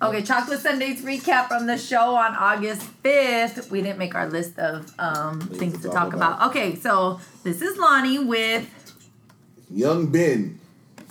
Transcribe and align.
Okay, 0.00 0.22
Chocolate 0.22 0.60
Sundays 0.60 1.02
recap 1.02 1.48
from 1.48 1.66
the 1.66 1.76
show 1.76 2.14
on 2.14 2.34
August 2.36 2.82
5th. 3.02 3.68
We 3.70 3.82
didn't 3.82 3.98
make 3.98 4.14
our 4.14 4.28
list 4.28 4.58
of 4.58 4.92
um, 4.98 5.40
things 5.40 5.82
to 5.82 5.88
talk 5.88 6.12
about. 6.14 6.50
Okay, 6.50 6.76
so 6.76 7.20
this 7.42 7.60
is 7.62 7.76
Lani 7.78 8.18
with 8.20 8.68
Young 9.70 10.06
Ben. 10.06 10.60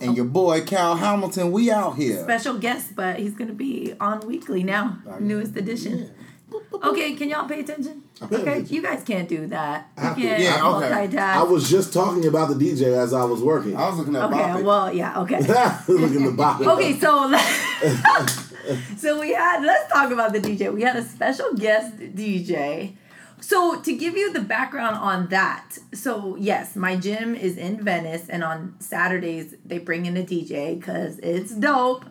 And 0.00 0.16
your 0.16 0.26
boy 0.26 0.62
Kal 0.62 0.96
Hamilton, 0.96 1.50
we 1.52 1.70
out 1.72 1.96
here. 1.96 2.22
special 2.22 2.56
guest, 2.56 2.94
but 2.94 3.18
he's 3.18 3.34
going 3.34 3.48
to 3.48 3.54
be 3.54 3.94
on 4.00 4.20
weekly 4.20 4.62
now. 4.62 4.98
Newest 5.18 5.56
edition. 5.56 6.10
Okay, 6.82 7.14
can 7.14 7.28
y'all 7.28 7.46
pay 7.48 7.60
attention? 7.60 8.02
Okay, 8.22 8.60
you 8.62 8.80
guys 8.80 9.02
can't 9.04 9.28
do 9.28 9.48
that. 9.48 9.88
You 9.96 10.02
can't 10.02 10.42
Yeah, 10.42 10.66
okay. 10.66 11.08
multitask. 11.08 11.18
I 11.18 11.42
was 11.42 11.68
just 11.68 11.92
talking 11.92 12.24
about 12.26 12.48
the 12.48 12.54
DJ 12.54 12.96
as 12.96 13.12
I 13.12 13.24
was 13.24 13.42
working. 13.42 13.76
I 13.76 13.88
was 13.88 13.98
looking 13.98 14.16
at 14.16 14.24
Okay, 14.24 14.34
Bobby. 14.38 14.62
well, 14.62 14.92
yeah, 14.94 15.20
okay. 15.20 15.40
looking 15.88 16.22
at 16.24 16.30
the 16.30 16.34
bottom. 16.36 16.68
Okay, 16.68 16.98
so 16.98 17.28
so 18.96 19.20
we 19.20 19.32
had 19.32 19.62
let's 19.64 19.90
talk 19.92 20.10
about 20.10 20.32
the 20.32 20.40
DJ. 20.40 20.72
We 20.72 20.82
had 20.82 20.96
a 20.96 21.02
special 21.02 21.54
guest 21.54 21.96
DJ. 21.98 22.94
So 23.40 23.80
to 23.80 23.96
give 23.96 24.16
you 24.16 24.32
the 24.32 24.40
background 24.40 24.96
on 24.96 25.28
that, 25.28 25.78
so 25.94 26.36
yes, 26.36 26.74
my 26.74 26.96
gym 26.96 27.34
is 27.34 27.56
in 27.56 27.82
Venice, 27.84 28.28
and 28.28 28.42
on 28.42 28.74
Saturdays 28.80 29.54
they 29.64 29.78
bring 29.78 30.06
in 30.06 30.16
a 30.16 30.22
DJ 30.22 30.78
because 30.78 31.18
it's 31.20 31.54
dope, 31.54 32.04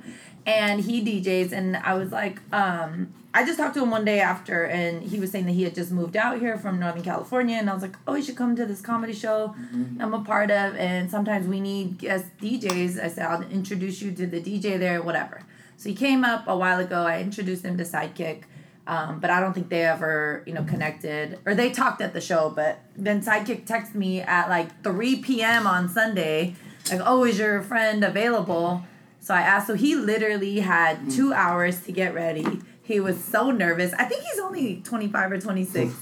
and 0.45 0.81
he 0.81 1.03
DJs. 1.03 1.51
And 1.51 1.77
I 1.77 1.95
was 1.95 2.11
like, 2.11 2.39
um, 2.53 3.13
I 3.33 3.45
just 3.45 3.59
talked 3.59 3.75
to 3.75 3.83
him 3.83 3.91
one 3.91 4.05
day 4.05 4.21
after, 4.21 4.63
and 4.63 5.03
he 5.03 5.19
was 5.19 5.31
saying 5.31 5.45
that 5.45 5.51
he 5.51 5.63
had 5.63 5.75
just 5.75 5.91
moved 5.91 6.15
out 6.15 6.39
here 6.39 6.57
from 6.57 6.79
Northern 6.79 7.03
California, 7.03 7.57
and 7.57 7.69
I 7.69 7.73
was 7.73 7.83
like, 7.83 7.97
oh, 8.07 8.15
you 8.15 8.23
should 8.23 8.37
come 8.37 8.55
to 8.55 8.65
this 8.65 8.81
comedy 8.81 9.13
show 9.13 9.53
I'm 9.99 10.13
a 10.13 10.23
part 10.23 10.49
of, 10.49 10.75
and 10.75 11.11
sometimes 11.11 11.45
we 11.47 11.59
need 11.59 11.97
guest 11.97 12.25
DJs. 12.41 13.03
I 13.03 13.09
said 13.09 13.25
I'll 13.25 13.43
introduce 13.43 14.01
you 14.01 14.11
to 14.13 14.25
the 14.25 14.41
DJ 14.41 14.79
there, 14.79 15.01
whatever. 15.01 15.41
So 15.77 15.89
he 15.89 15.95
came 15.95 16.23
up 16.23 16.45
a 16.47 16.57
while 16.57 16.79
ago. 16.79 17.03
I 17.03 17.21
introduced 17.21 17.63
him 17.63 17.77
to 17.77 17.83
Sidekick. 17.83 18.43
Um, 18.87 19.19
but 19.19 19.29
I 19.29 19.41
don't 19.41 19.53
think 19.53 19.67
they 19.67 19.85
ever, 19.85 20.43
you 20.45 20.53
know, 20.53 20.63
connected 20.63 21.39
or 21.45 21.53
they 21.53 21.71
talked 21.71 22.01
at 22.01 22.13
the 22.13 22.21
show. 22.21 22.49
But 22.49 22.79
then 22.95 23.21
Sidekick 23.21 23.65
texted 23.67 23.95
me 23.95 24.21
at 24.21 24.49
like 24.49 24.81
3 24.81 25.17
p.m. 25.17 25.67
on 25.67 25.89
Sunday, 25.89 26.55
like, 26.89 27.01
"Oh, 27.03 27.25
is 27.25 27.37
your 27.37 27.61
friend 27.61 28.03
available?" 28.03 28.83
So 29.19 29.33
I 29.33 29.41
asked. 29.41 29.67
So 29.67 29.73
he 29.73 29.95
literally 29.95 30.61
had 30.61 31.11
two 31.11 31.33
hours 31.33 31.81
to 31.81 31.91
get 31.91 32.13
ready. 32.13 32.61
He 32.81 33.01
was 33.01 33.21
so 33.21 33.51
nervous. 33.51 33.93
I 33.95 34.05
think 34.05 34.23
he's 34.23 34.39
only 34.39 34.81
25 34.85 35.33
or 35.33 35.41
26. 35.41 35.93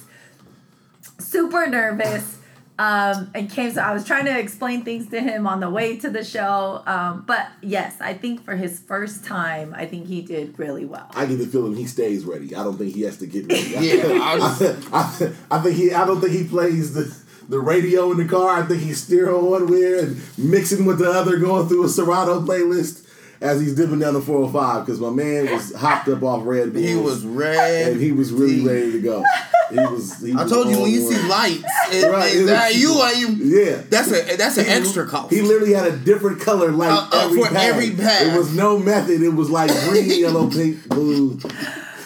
Super 1.18 1.66
nervous. 1.66 2.38
Um, 2.78 3.32
and 3.34 3.50
came 3.50 3.72
so 3.72 3.82
I 3.82 3.94
was 3.94 4.04
trying 4.04 4.26
to 4.26 4.38
explain 4.38 4.84
things 4.84 5.08
to 5.12 5.22
him 5.22 5.48
on 5.48 5.62
the 5.62 5.70
way 5.70 5.98
to 5.98 6.10
the 6.10 6.26
show. 6.26 6.84
Um, 6.86 7.24
but 7.26 7.48
yes, 7.62 7.96
I 8.02 8.14
think 8.14 8.44
for 8.44 8.56
his 8.58 8.80
first 8.82 9.24
time, 9.24 9.74
I 9.78 9.86
think 9.86 10.08
he 10.08 10.22
did 10.22 10.60
really 10.60 10.84
well. 10.84 11.08
I 11.16 11.26
get 11.26 11.38
the 11.38 11.48
feeling 11.48 11.76
he 11.76 11.86
stays 11.88 12.26
ready. 12.26 12.54
I 12.54 12.64
don't 12.66 12.78
think 12.78 12.94
he 12.94 13.04
has 13.04 13.18
to 13.20 13.28
get 13.28 13.48
ready. 13.50 13.62
Yeah, 13.80 14.20
I 14.22 14.34
I, 14.34 14.36
was- 14.38 14.62
I, 14.92 15.32
I 15.52 15.60
think 15.62 15.76
he. 15.78 15.94
I 15.94 16.06
don't 16.06 16.20
think 16.20 16.34
he 16.34 16.44
plays 16.46 16.94
the 16.94 17.16
the 17.48 17.60
radio 17.60 18.12
in 18.12 18.18
the 18.18 18.26
car. 18.26 18.62
I 18.62 18.66
think 18.66 18.82
he's 18.82 19.02
steering 19.02 19.46
one 19.50 19.68
way 19.72 20.00
and 20.00 20.20
mixing 20.38 20.84
with 20.86 20.98
the 21.00 21.10
other, 21.10 21.38
going 21.38 21.68
through 21.70 21.86
a 21.86 21.90
Serato 21.90 22.42
playlist 22.42 23.05
as 23.42 23.60
he's 23.62 23.76
dipping 23.76 24.00
down 24.00 24.14
the 24.14 24.22
405 24.22 24.86
because 24.86 25.00
my 25.00 25.10
man 25.10 25.52
was 25.52 25.74
hopped 25.76 26.08
up 26.08 26.24
off 26.24 26.44
Red 26.46 26.74
Bulls. 26.74 26.86
He 26.86 26.96
was 26.96 27.26
red. 27.26 27.92
and 27.94 28.02
he 28.02 28.12
was 28.12 28.32
really 28.32 28.66
ready 28.66 28.92
to 28.94 29.02
go. 29.02 29.24
He 29.72 29.78
was. 29.78 30.20
He 30.22 30.32
I 30.34 30.44
was 30.44 30.52
told 30.52 30.70
you 30.70 30.80
when 30.82 30.92
you 30.92 31.12
see 31.12 31.28
lights, 31.28 31.64
it, 31.92 32.10
Right, 32.12 32.34
it- 32.36 32.42
it 32.42 32.46
that 32.46 32.76
you 32.76 32.92
are 32.94 33.14
you. 33.14 33.28
Yeah. 33.30 33.82
That's 33.90 34.12
a 34.12 34.36
that's 34.38 34.58
an 34.58 34.68
extra 34.68 35.08
cost. 35.08 35.34
He 35.34 35.42
literally 35.42 35.74
had 35.74 35.88
a 35.88 35.98
different 35.98 36.40
color 36.40 36.72
light 36.72 36.92
Uh, 36.92 37.08
uh, 37.12 37.26
every, 37.26 37.42
for 37.42 37.48
pad. 37.50 37.58
every 37.70 37.92
pad. 37.92 38.28
It 38.28 38.38
was 38.38 38.56
no 38.56 38.78
method. 38.80 39.22
It 39.22 39.30
was 39.30 39.50
like 39.50 39.72
green, 39.90 40.20
yellow, 40.20 40.50
pink, 40.50 40.88
blue. 40.88 41.40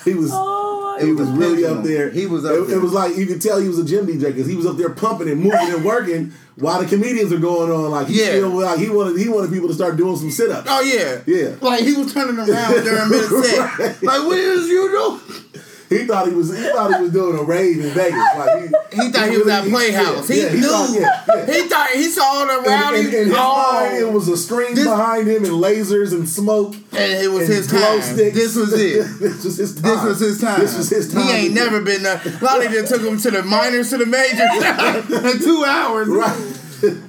He 0.05 0.13
was. 0.13 0.31
Oh 0.33 0.55
He 1.02 1.11
was 1.14 1.30
really 1.30 1.66
up 1.66 1.83
there. 1.83 2.09
He 2.09 2.25
was 2.25 2.45
up 2.45 2.52
It, 2.53 2.67
there. 2.67 2.78
it 2.78 2.81
was 2.81 2.94
like 2.94 3.16
you 3.17 3.25
could 3.25 3.42
tell 3.42 3.59
he 3.59 3.67
was 3.67 3.80
a 3.80 3.86
gym 3.86 4.05
DJ 4.08 4.25
because 4.28 4.47
he 4.47 4.55
was 4.55 4.66
up 4.66 4.78
there 4.78 4.89
pumping 4.89 5.30
and 5.30 5.41
moving 5.41 5.73
and 5.73 5.83
working 5.86 6.34
while 6.56 6.79
the 6.81 6.85
comedians 6.88 7.31
are 7.31 7.38
going 7.40 7.72
on. 7.72 7.91
Like 7.91 8.07
he 8.07 8.19
Yeah. 8.22 8.31
feel 8.34 8.50
like 8.50 8.79
he 8.79 8.90
wanted 8.90 9.18
he 9.19 9.29
wanted 9.29 9.51
people 9.51 9.68
to 9.69 9.74
start 9.74 9.97
doing 9.97 10.16
some 10.18 10.31
sit 10.31 10.51
ups. 10.51 10.68
Oh 10.69 10.81
yeah, 10.81 11.22
Yeah. 11.25 11.56
Like 11.62 11.84
he 11.84 11.94
was 11.94 12.13
turning 12.13 12.38
around 12.38 12.72
during 12.84 13.09
mid 13.09 13.46
set. 13.46 13.79
Right. 13.79 14.03
Like 14.03 14.24
what 14.25 14.38
is 14.38 14.68
you 14.68 14.90
do? 14.90 15.62
He 15.89 16.05
thought 16.05 16.27
he 16.27 16.33
was 16.35 16.55
he 16.55 16.63
thought 16.69 16.94
he 16.95 17.01
was 17.01 17.11
doing 17.11 17.39
a 17.39 17.44
rave 17.44 17.79
in 17.83 17.89
Vegas. 17.94 18.19
Like 18.38 18.61
he, 18.91 19.01
He 19.01 19.11
thought 19.11 19.29
he 19.29 19.38
was 19.39 19.47
at 19.47 19.67
Playhouse. 19.67 20.29
Yeah, 20.29 20.35
he 20.35 20.41
yeah, 20.41 20.53
knew. 20.53 20.67
thought- 20.67 21.00
yeah. 21.00 21.45
He 21.47 21.67
thought 21.67 21.89
he 21.89 22.03
saw 22.03 22.45
the 22.45 22.69
rowdy. 22.69 23.00
in, 23.00 23.05
in 23.07 23.11
his 23.11 23.33
oh, 23.35 23.73
mind, 23.81 23.97
it 23.97 24.13
was 24.13 24.27
a 24.27 24.38
screen 24.38 24.75
This- 24.75 24.85
behind 24.85 25.27
him 25.27 25.45
and 25.45 25.53
lasers 25.53 26.13
and 26.13 26.29
smoke. 26.29 26.75
and 26.75 27.23
it 27.23 27.31
was 27.31 27.50
and 27.50 27.57
his 27.57 27.67
glow 27.72 27.79
time. 27.79 28.01
sticks. 28.03 28.35
This 28.35 28.55
was 28.55 28.73
it. 28.73 29.03
this 29.19 29.44
was 29.44 29.57
his 29.57 29.81
time. 29.81 29.91
This 29.95 30.03
was 30.05 30.19
his 30.19 30.41
time. 30.41 30.59
This 30.59 30.77
was 30.77 30.89
his 30.89 31.11
time. 31.13 31.23
He 31.23 31.31
ain't 31.31 31.53
never 31.55 31.81
been 31.81 32.03
there. 32.03 32.21
Lani 32.39 32.67
just 32.67 32.94
took 32.94 33.01
him 33.01 33.17
to 33.17 33.31
the 33.31 33.41
minors 33.41 33.89
to 33.89 33.97
the 33.97 34.06
majors 34.06 34.39
in 35.33 35.39
two 35.44 35.63
hours. 35.66 36.07
Right. 36.07 36.59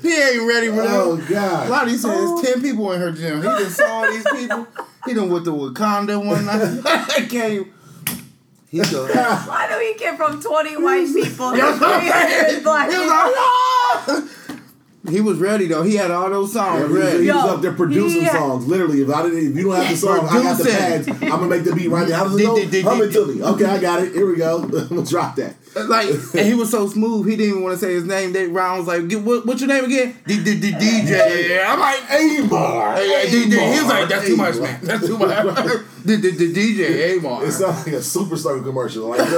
He 0.02 0.12
ain't 0.20 0.48
ready 0.48 0.68
for 0.68 0.76
that. 0.76 0.91
Oh 0.91 1.16
God. 1.28 1.68
Lottie 1.68 1.92
says 1.92 2.04
oh. 2.06 2.42
ten 2.42 2.62
people 2.62 2.91
in 2.92 3.00
her 3.00 3.12
gym. 3.12 3.36
He 3.42 3.48
just 3.62 3.76
saw 3.76 4.10
these 4.10 4.24
people. 4.32 4.66
He 5.06 5.14
done 5.14 5.30
with 5.30 5.44
the 5.44 5.52
Wakanda 5.52 6.24
one 6.24 6.47
night. 6.47 7.28
came. 7.28 7.72
He 8.70 8.78
go. 8.78 9.06
Why 9.08 9.66
do 9.69 9.81
he 9.84 9.94
get 9.98 10.16
from 10.16 10.41
20 10.41 10.76
white 10.76 11.06
people 11.12 11.50
to 11.56 11.56
was 11.60 11.78
300 11.78 12.62
black 12.62 12.88
people? 12.88 14.28
He 15.09 15.22
was 15.22 15.38
ready 15.38 15.66
though. 15.66 15.83
He 15.83 15.97
had 15.97 16.11
all 16.11 16.28
those 16.28 16.53
songs 16.53 16.83
Yeah, 16.83 16.87
he, 16.88 16.93
was, 16.93 17.12
he. 17.21 17.27
Yo, 17.27 17.34
was 17.37 17.44
up 17.55 17.61
there 17.62 17.72
producing 17.72 18.21
he- 18.21 18.27
songs. 18.28 18.66
Literally, 18.66 19.00
if 19.00 19.09
I 19.09 19.22
didn't, 19.22 19.38
if 19.50 19.56
you 19.56 19.62
don't 19.65 19.77
have 19.77 19.88
the 19.88 19.97
song, 19.97 20.28
I 20.28 20.43
got 20.43 20.59
the 20.59 20.65
pads. 20.65 21.09
I'm 21.09 21.19
gonna 21.21 21.47
make 21.47 21.65
the 21.65 21.75
beat 21.75 21.88
right 21.88 22.06
now. 22.06 22.16
How 22.16 22.25
does 22.25 22.34
it 22.34 22.38
Did- 22.38 22.47
go? 22.47 22.56
did- 22.56 22.71
did- 22.71 22.84
Hum 22.84 23.00
it 23.03 23.10
to 23.12 23.27
me. 23.27 23.43
Okay, 23.43 23.65
I 23.65 23.78
got 23.78 24.03
it. 24.03 24.12
Here 24.12 24.27
we 24.27 24.37
go. 24.37 24.62
I'm 24.62 24.69
gonna 24.71 25.06
drop 25.06 25.37
that. 25.37 25.55
Like, 25.75 26.09
and 26.09 26.47
he 26.47 26.53
was 26.55 26.69
so 26.71 26.89
smooth. 26.89 27.27
He 27.28 27.37
didn't 27.37 27.50
even 27.50 27.62
want 27.62 27.78
to 27.78 27.87
say 27.87 27.93
his 27.94 28.05
name. 28.05 28.33
They 28.33 28.47
Ron 28.49 28.78
was 28.78 28.89
like, 28.89 29.10
"What? 29.25 29.47
What's 29.47 29.60
your 29.60 29.69
name 29.69 29.84
again?" 29.84 30.16
DJ. 30.27 31.65
I'm 31.65 31.78
like, 31.78 32.00
A-Mar. 32.10 32.97
Hey, 32.97 33.09
hey, 33.09 33.28
DJ. 33.47 33.72
He 33.72 33.78
was 33.81 33.89
like, 33.89 34.09
"That's 34.09 34.27
too 34.27 34.37
much, 34.37 34.56
man. 34.56 34.81
That's 34.83 35.06
too 35.06 35.16
much." 35.16 35.31
DJ 36.05 37.19
A-Mar. 37.19 37.44
It 37.44 37.53
sounds 37.53 37.87
like 37.87 37.94
a 37.94 37.99
superstar 38.00 38.60
commercial. 38.65 39.06
Like, 39.10 39.21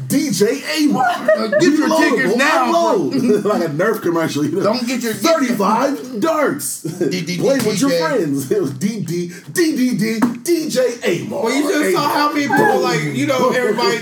DJ 0.08 0.62
A-Mar. 0.78 1.48
Get 1.60 1.72
your 1.78 1.88
tickets 2.00 2.34
now. 2.36 2.72
like 3.44 3.62
a 3.62 3.72
Nerf 3.72 4.02
commercial. 4.02 4.44
You 4.44 4.56
know? 4.56 4.62
Don't 4.62 4.86
get 4.86 5.02
your 5.02 5.12
35 5.12 6.20
darts. 6.20 6.82
D- 6.82 7.38
Play 7.38 7.58
with 7.58 7.80
your 7.80 7.90
friends. 7.90 8.50
It 8.50 8.60
was 8.60 8.72
DD, 8.72 9.30
DDD, 9.30 10.20
DJ 10.44 11.04
A-Mar. 11.04 11.44
Well, 11.44 11.54
you 11.54 11.68
just 11.68 11.96
saw 11.96 12.08
how 12.08 12.32
many 12.32 12.48
people 12.48 12.80
like 12.80 13.02
you 13.02 13.26
know 13.26 13.50
everybody. 13.50 13.96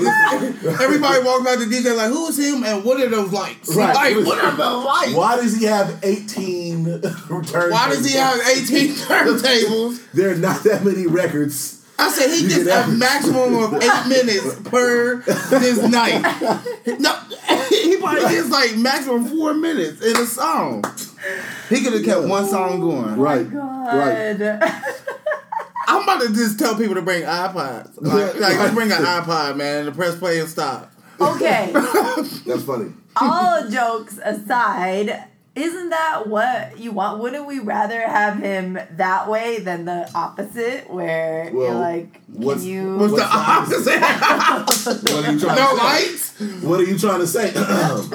everybody 0.83 1.25
walked 1.25 1.45
by 1.45 1.57
the 1.57 1.65
DJ 1.65 1.97
like, 1.97 2.11
"Who's 2.11 2.39
him?" 2.39 2.65
and 2.65 2.85
what 2.85 3.01
are 3.01 3.09
those 3.09 3.33
lights? 3.33 3.75
Right. 3.75 3.95
Like, 3.95 4.27
what 4.27 4.43
are 4.43 4.57
those 4.57 4.85
lights? 4.85 5.13
Why 5.15 5.37
does 5.37 5.57
he 5.57 5.65
have 5.67 5.99
18 6.03 6.85
return? 7.29 7.71
Why 7.71 7.89
does 7.89 8.05
he 8.05 8.17
have 8.17 8.39
18 8.47 8.95
turntables? 8.95 10.13
There 10.13 10.31
are 10.31 10.37
not 10.37 10.63
that 10.65 10.85
many 10.85 11.07
records. 11.07 11.79
I 12.01 12.11
said 12.11 12.31
he 12.31 12.43
You 12.43 12.65
gets 12.65 12.69
a 12.69 12.93
maximum 12.93 13.57
of 13.57 13.75
eight 13.83 14.09
minutes 14.09 14.55
per 14.71 15.17
this 15.17 15.83
night. 15.89 16.23
No, 17.01 17.19
he 17.83 17.97
probably 17.97 18.21
gets 18.23 18.49
like 18.51 18.77
maximum 18.77 19.25
four 19.27 19.55
minutes 19.55 20.01
in 20.05 20.17
a 20.17 20.27
song. 20.27 20.85
He 21.69 21.83
could 21.83 21.93
have 21.95 22.05
kept 22.05 22.27
one 22.27 22.47
song 22.47 22.81
going. 22.81 23.17
Right. 23.17 23.47
Right. 23.51 23.53
Oh 23.53 24.37
God. 24.39 25.05
I'm 25.89 26.03
about 26.03 26.21
to 26.21 26.29
just 26.35 26.59
tell 26.59 26.77
people 26.77 26.95
to 26.97 27.03
bring 27.03 27.23
iPods. 27.23 27.93
Like, 27.97 28.39
like 28.39 28.53
just 28.59 28.75
bring 28.75 28.93
an 28.93 29.03
iPod, 29.03 29.57
man, 29.57 29.87
and 29.87 29.97
press 29.97 30.19
play 30.19 30.39
and 30.39 30.49
stop. 30.49 30.93
Okay, 31.21 31.71
That's 31.73 32.63
funny. 32.63 32.93
all 33.17 33.69
jokes 33.69 34.19
aside, 34.23 35.25
isn't 35.59 35.89
that 35.91 36.27
what 36.27 36.79
you 36.79 36.93
want? 36.93 37.21
Wouldn't 37.21 37.47
we 37.47 37.59
rather 37.59 38.01
have 38.01 38.39
him 38.39 38.79
that 38.97 39.29
way 39.29 39.59
than 39.59 39.85
the 39.85 40.11
opposite, 40.15 40.89
where 40.91 41.45
you're 41.51 41.55
Well, 41.71 41.79
like, 41.79 42.13
can 42.13 42.23
what's- 42.45 42.65
you? 42.65 42.97
What's 42.97 43.15
the 43.15 43.21
What's 43.29 43.85
the 43.85 43.99
opposite? 43.99 45.09
What 45.13 45.25
are 45.29 45.33
you 45.33 45.41
trying 45.41 45.57
no 45.57 45.71
to 45.71 45.77
say? 45.77 45.85
lights? 45.85 46.41
What 46.63 46.81
are 46.81 46.85
you 46.85 46.99
trying 46.99 47.21
to 47.21 47.27
say? 47.27 47.53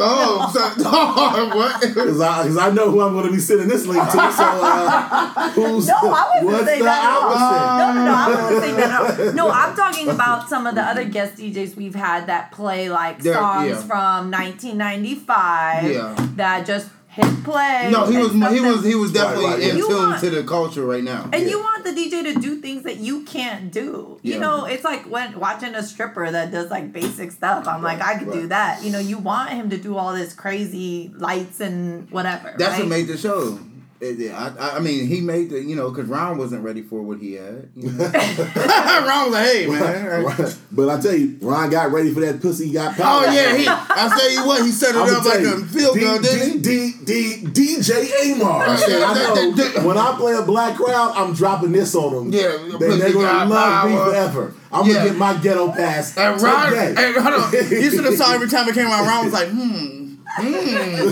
Oh, 0.06 0.50
so, 0.54 0.60
oh 0.86 1.52
what? 1.56 1.82
Because 1.82 2.20
I, 2.22 2.44
'cause 2.44 2.58
I 2.58 2.70
know 2.72 2.90
who 2.90 3.02
I'm 3.02 3.14
going 3.14 3.26
to 3.26 3.32
be 3.32 3.40
sending 3.40 3.68
this 3.68 3.86
link 3.86 4.04
to. 4.04 4.12
So, 4.12 4.20
uh, 4.20 5.50
who's 5.52 5.88
No, 5.88 5.96
I 6.02 6.40
wouldn't 6.42 6.66
say 6.66 6.80
that. 6.82 7.04
At 7.04 7.22
all. 7.22 7.78
No, 7.80 7.94
no, 7.94 8.06
no, 8.06 8.14
I 8.14 8.44
wouldn't 8.54 8.64
say 8.64 8.72
that. 8.74 9.20
At 9.20 9.28
all. 9.28 9.34
No, 9.34 9.50
I'm 9.52 9.76
talking 9.76 10.10
about 10.10 10.48
some 10.50 10.66
of 10.68 10.76
the 10.76 10.82
other 10.82 11.04
guest 11.06 11.38
DJs 11.38 11.76
we've 11.76 11.96
had 11.96 12.28
that 12.28 12.52
play 12.52 12.90
like 12.90 13.20
They're- 13.22 13.34
songs 13.34 13.70
yeah. 13.70 13.76
from 13.82 14.32
1995 14.32 15.92
Yeah. 15.92 16.16
that 16.36 16.66
just 16.66 16.88
hit 17.14 17.44
play. 17.44 17.90
No, 17.92 18.06
he 18.06 18.18
was 18.18 18.32
he 18.34 18.60
was 18.62 18.84
he 18.84 18.96
was 18.96 19.14
definitely 19.14 19.46
right, 19.46 19.60
yeah. 19.60 19.70
in 19.70 19.76
tune 19.78 19.88
want- 19.94 20.20
to 20.22 20.30
the 20.30 20.44
culture 20.44 20.86
right 20.86 21.04
now. 21.04 21.30
And 21.32 21.44
Yeah. 21.44 21.50
you 21.50 21.60
want 21.60 21.84
the 21.84 21.92
DJ 21.92 22.24
to 22.34 22.40
do 22.40 22.60
things 22.62 22.84
that 22.84 22.98
you 22.98 23.24
can't 23.24 23.72
do. 23.72 24.20
You 24.24 24.40
know, 24.40 24.66
it's 24.66 24.84
like 24.84 25.04
when 25.10 25.40
watching 25.40 25.76
a 25.76 25.84
stripper 25.84 26.30
that 26.32 26.52
does 26.52 26.72
like 26.72 26.92
basic 26.92 27.32
stuff. 27.32 27.68
I'm 27.68 27.82
like, 27.84 28.02
I 28.02 28.18
could 28.18 28.32
do 28.32 28.48
that. 28.48 28.84
You 28.84 28.92
know, 28.92 29.00
you 29.00 29.18
want 29.18 29.50
him 29.52 29.70
to 29.70 29.78
do 29.78 29.96
all 29.98 30.14
this 30.14 30.34
crazy 30.34 31.12
lights 31.16 31.60
and 31.60 32.10
whatever. 32.10 32.56
That's 32.58 32.72
right? 32.74 32.80
what 32.80 32.88
made 32.90 33.08
the 33.08 33.18
show. 33.18 33.60
It- 34.04 34.20
yeah, 34.20 34.54
I, 34.60 34.76
I 34.78 34.80
mean, 34.80 35.08
he 35.08 35.22
made 35.22 35.50
the, 35.50 35.62
you 35.62 35.76
know, 35.76 35.90
because 35.90 36.10
Ron 36.10 36.38
wasn't 36.38 36.64
ready 36.64 36.82
for 36.82 37.02
what 37.02 37.20
he 37.20 37.34
had. 37.34 37.70
You 37.76 37.92
know? 37.92 38.04
Ron 38.06 39.26
was 39.26 39.34
like, 39.34 39.46
hey, 39.46 39.68
man. 39.68 40.24
Right. 40.26 40.58
But 40.72 40.90
I 40.90 41.02
tell 41.02 41.16
you, 41.16 41.38
Ron 41.42 41.70
got 41.70 41.92
ready 41.92 42.14
for 42.14 42.20
that 42.22 42.42
pussy. 42.42 42.68
He 42.68 42.74
got 42.74 42.96
power. 42.96 43.24
Oh, 43.26 43.32
yeah. 43.32 43.56
He, 43.56 43.66
I 43.68 44.10
tell 44.18 44.30
you 44.32 44.46
what, 44.46 44.64
he 44.64 44.72
set 44.72 44.96
it 44.96 44.98
I'm 44.98 45.10
up 45.16 45.24
like 45.26 45.40
tell 45.40 45.54
a 45.54 45.60
you, 45.60 45.66
field 45.66 46.00
goal, 46.00 46.18
D- 46.20 46.24
didn't 46.28 46.52
he? 46.54 46.60
D- 46.60 46.94
D- 47.06 47.48
D- 47.48 47.76
DJ 47.78 48.34
A-Mar. 48.34 48.68
Yeah, 48.68 48.76
said, 48.76 49.02
I 49.04 49.14
know 49.14 49.36
that- 49.56 49.74
that- 49.76 49.84
when 49.86 49.98
I 49.98 50.16
play 50.18 50.34
a 50.34 50.42
black 50.44 50.76
crowd, 50.76 51.14
I'm 51.16 51.34
dropping 51.34 51.72
this 51.72 51.96
on 51.96 52.14
them. 52.14 52.32
Yeah, 52.34 52.58
they, 52.58 52.78
pussy 52.88 53.00
they're 53.00 53.14
gonna 53.14 53.24
got 53.28 53.48
love 53.48 53.90
me 53.90 53.96
power. 53.96 54.10
forever. 54.12 54.54
I'm 54.72 54.86
Yeah. 54.88 54.94
gonna 54.96 55.10
get 55.10 55.18
my 55.18 55.34
ghetto 55.38 55.72
pass 55.72 56.18
And 56.18 56.42
Ron, 56.42 56.70
today. 56.72 56.96
and 56.98 57.16
hold 57.16 57.36
on, 57.44 57.52
you 57.54 57.90
should 57.92 58.04
have 58.06 58.16
saw 58.16 58.34
every 58.34 58.48
time 58.50 58.68
it 58.68 58.74
came 58.76 58.88
around. 58.88 59.08
Ron 59.08 59.26
was 59.26 59.34
like, 59.34 59.48
hmm, 59.50 60.16
hmm, 60.36 61.10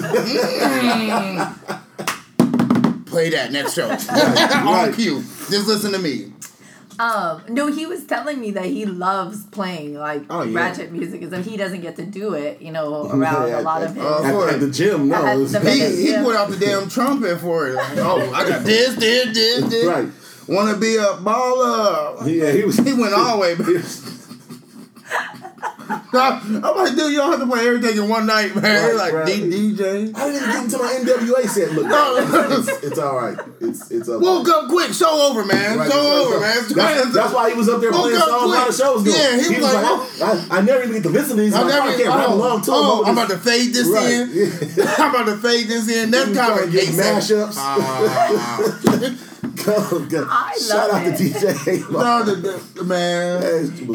hmm. 1.12 1.74
Play 3.12 3.30
that 3.30 3.52
next 3.52 3.74
show 3.76 3.90
on 3.90 3.98
right. 4.00 4.94
cue. 4.96 5.20
Just 5.50 5.68
listen 5.68 5.92
to 5.92 6.00
me. 6.00 6.32
Um, 7.00 7.42
no, 7.50 7.68
he 7.72 7.86
was 7.86 8.06
telling 8.06 8.40
me 8.40 8.52
that 8.52 8.66
he 8.66 8.86
loves 8.86 9.46
playing 9.46 9.96
like 9.96 10.24
Oh, 10.30 10.44
yeah. 10.44 10.60
ratchet 10.60 10.92
music, 10.92 11.22
as 11.24 11.34
if 11.34 11.46
he 11.46 11.58
doesn't 11.58 11.82
get 11.82 11.96
to 11.96 12.06
do 12.06 12.34
it, 12.36 12.62
you 12.62 12.72
know, 12.72 13.06
around 13.12 13.48
Yeah, 13.50 13.60
a 13.60 13.64
lot 13.64 13.82
of 13.84 13.96
his. 13.96 14.04
uh, 14.04 14.44
at, 14.48 14.54
at 14.56 14.60
the 14.60 14.70
gym, 14.70 15.08
no. 15.10 15.16
At 15.26 15.38
the- 15.38 15.72
He, 15.72 15.80
he 16.04 16.12
Yeah. 16.12 16.24
put 16.24 16.36
out 16.36 16.50
the 16.50 16.58
damn 16.58 16.90
trumpet 16.90 17.40
for 17.40 17.68
it. 17.70 17.74
Like, 17.76 17.98
oh, 17.98 18.32
I 18.34 18.48
got 18.48 18.64
this, 18.64 18.96
this, 18.96 19.34
this, 19.34 19.66
this. 19.70 19.86
Right. 19.86 20.10
Want 20.48 20.74
to 20.74 20.80
be 20.80 20.96
a 20.98 21.06
baller? 21.24 22.28
yeah, 22.28 22.52
he 22.52 22.64
was. 22.66 22.78
He 22.78 22.94
went 22.94 23.14
all 23.14 23.36
the 23.36 23.42
way 23.42 23.56
back. 23.56 23.68
I'm 26.14 26.62
like, 26.62 26.96
dude, 26.96 27.12
you 27.12 27.18
don't 27.20 27.32
have 27.32 27.40
to 27.40 27.48
play 27.48 27.66
everything 27.68 27.98
in 28.04 28.10
one 28.10 28.26
night, 28.26 28.54
man. 28.56 28.64
Right, 28.90 28.96
like 28.96 29.14
right. 29.14 29.26
D- 29.26 29.72
DJ. 29.74 30.14
I 30.14 30.26
didn't 30.30 30.36
even 30.36 30.50
get 30.52 30.64
into 30.66 30.78
my 30.78 30.92
NWA 31.00 31.48
set. 31.48 31.72
Look, 31.72 31.86
No. 31.88 32.16
it's, 32.60 32.84
it's 32.84 33.00
all 33.00 33.16
right. 33.18 33.40
It's 33.62 33.90
it's 33.92 34.10
okay. 34.10 34.22
Woke 34.26 34.50
up 34.50 34.68
quick, 34.70 34.92
show 34.94 35.30
over, 35.30 35.46
man. 35.46 35.78
Right, 35.78 35.90
show 35.90 36.04
that's- 36.04 36.26
over, 36.28 36.40
man. 36.42 36.58
That's, 36.76 37.14
that's 37.14 37.34
why 37.34 37.50
he 37.52 37.56
was 37.56 37.70
up 37.70 37.80
there 37.80 37.92
playing 37.92 38.18
up 38.18 38.28
songs 38.28 38.50
while 38.50 38.50
the 38.50 38.66
quick. 38.66 38.76
show 38.78 38.94
was 38.94 39.04
going. 39.04 39.16
Yeah, 39.18 39.42
he 39.42 39.56
was 39.56 39.74
like, 39.74 39.86
I, 40.22 40.56
I, 40.56 40.58
I 40.58 40.62
never 40.62 40.82
even 40.84 40.94
get 40.96 41.04
to 41.04 41.10
listen 41.10 41.38
to 41.38 41.42
these. 41.44 41.54
I 41.54 41.62
like, 41.62 41.68
never, 41.70 41.88
I 41.88 41.96
can't 41.96 42.08
rap 42.10 42.30
oh, 42.30 42.34
along 42.36 42.62
to 42.64 42.72
him. 42.72 42.78
oh, 42.78 43.04
I'm 43.06 43.16
just- 43.16 43.26
about 43.26 43.30
to 43.44 43.50
fade 43.50 43.74
this 43.74 43.88
Right, 43.88 44.12
in. 44.12 44.30
yeah. 44.34 44.96
I'm 44.98 45.16
about 45.16 45.26
to 45.28 45.38
fade 45.38 45.68
this 45.68 45.88
in. 45.90 46.12
That's 46.12 46.30
You 46.30 46.36
kind 46.36 46.60
of 46.66 46.72
get 46.72 46.86
mashups. 46.90 47.54
Ah. 47.58 49.28
Oh, 49.68 50.06
go, 50.10 50.26
go. 50.26 50.28
I 50.30 50.58
Shout 50.58 50.90
love 50.92 51.02
out 51.02 51.08
it. 51.08 51.18
to 51.18 51.24
DJ. 51.24 51.92
no, 51.92 52.24
the, 52.24 52.64
the, 52.76 52.84
man. 52.84 53.42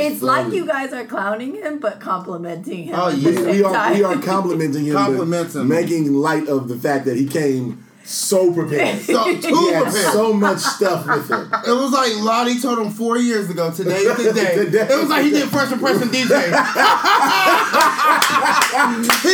It's 0.00 0.22
like 0.22 0.52
you 0.52 0.66
guys 0.66 0.92
are 0.92 1.04
clowning 1.04 1.54
him, 1.56 1.78
but 1.78 2.00
complimenting 2.00 2.84
him. 2.84 2.94
Oh, 2.96 3.08
yeah. 3.08 3.50
We 3.50 3.62
are, 3.64 3.72
time. 3.72 3.94
we 3.94 4.04
are 4.04 4.20
complimenting 4.22 4.84
him, 4.86 4.94
but 4.94 5.06
Compliments 5.06 5.54
him. 5.54 5.68
making 5.68 6.12
light 6.14 6.48
of 6.48 6.68
the 6.68 6.76
fact 6.76 7.04
that 7.06 7.16
he 7.16 7.26
came 7.26 7.84
so 8.06 8.52
prepared. 8.52 9.00
So, 9.06 9.24
too 9.40 9.42
prepared. 9.72 9.92
so 10.12 10.32
much 10.32 10.58
stuff 10.58 11.06
with 11.06 11.28
him. 11.30 11.50
It 11.66 11.70
was 11.72 11.92
like 11.92 12.12
Lottie 12.16 12.58
told 12.60 12.78
him 12.78 12.90
four 12.90 13.18
years 13.18 13.48
ago. 13.50 13.70
Today's 13.70 14.16
the 14.16 14.32
day. 14.34 14.54
Today. 14.56 14.86
It 14.90 14.98
was 14.98 15.08
like 15.08 15.24
he 15.24 15.30
did 15.30 15.48
first 15.48 15.72
impression 15.72 16.08
DJ. 16.08 16.26
he 16.26 16.32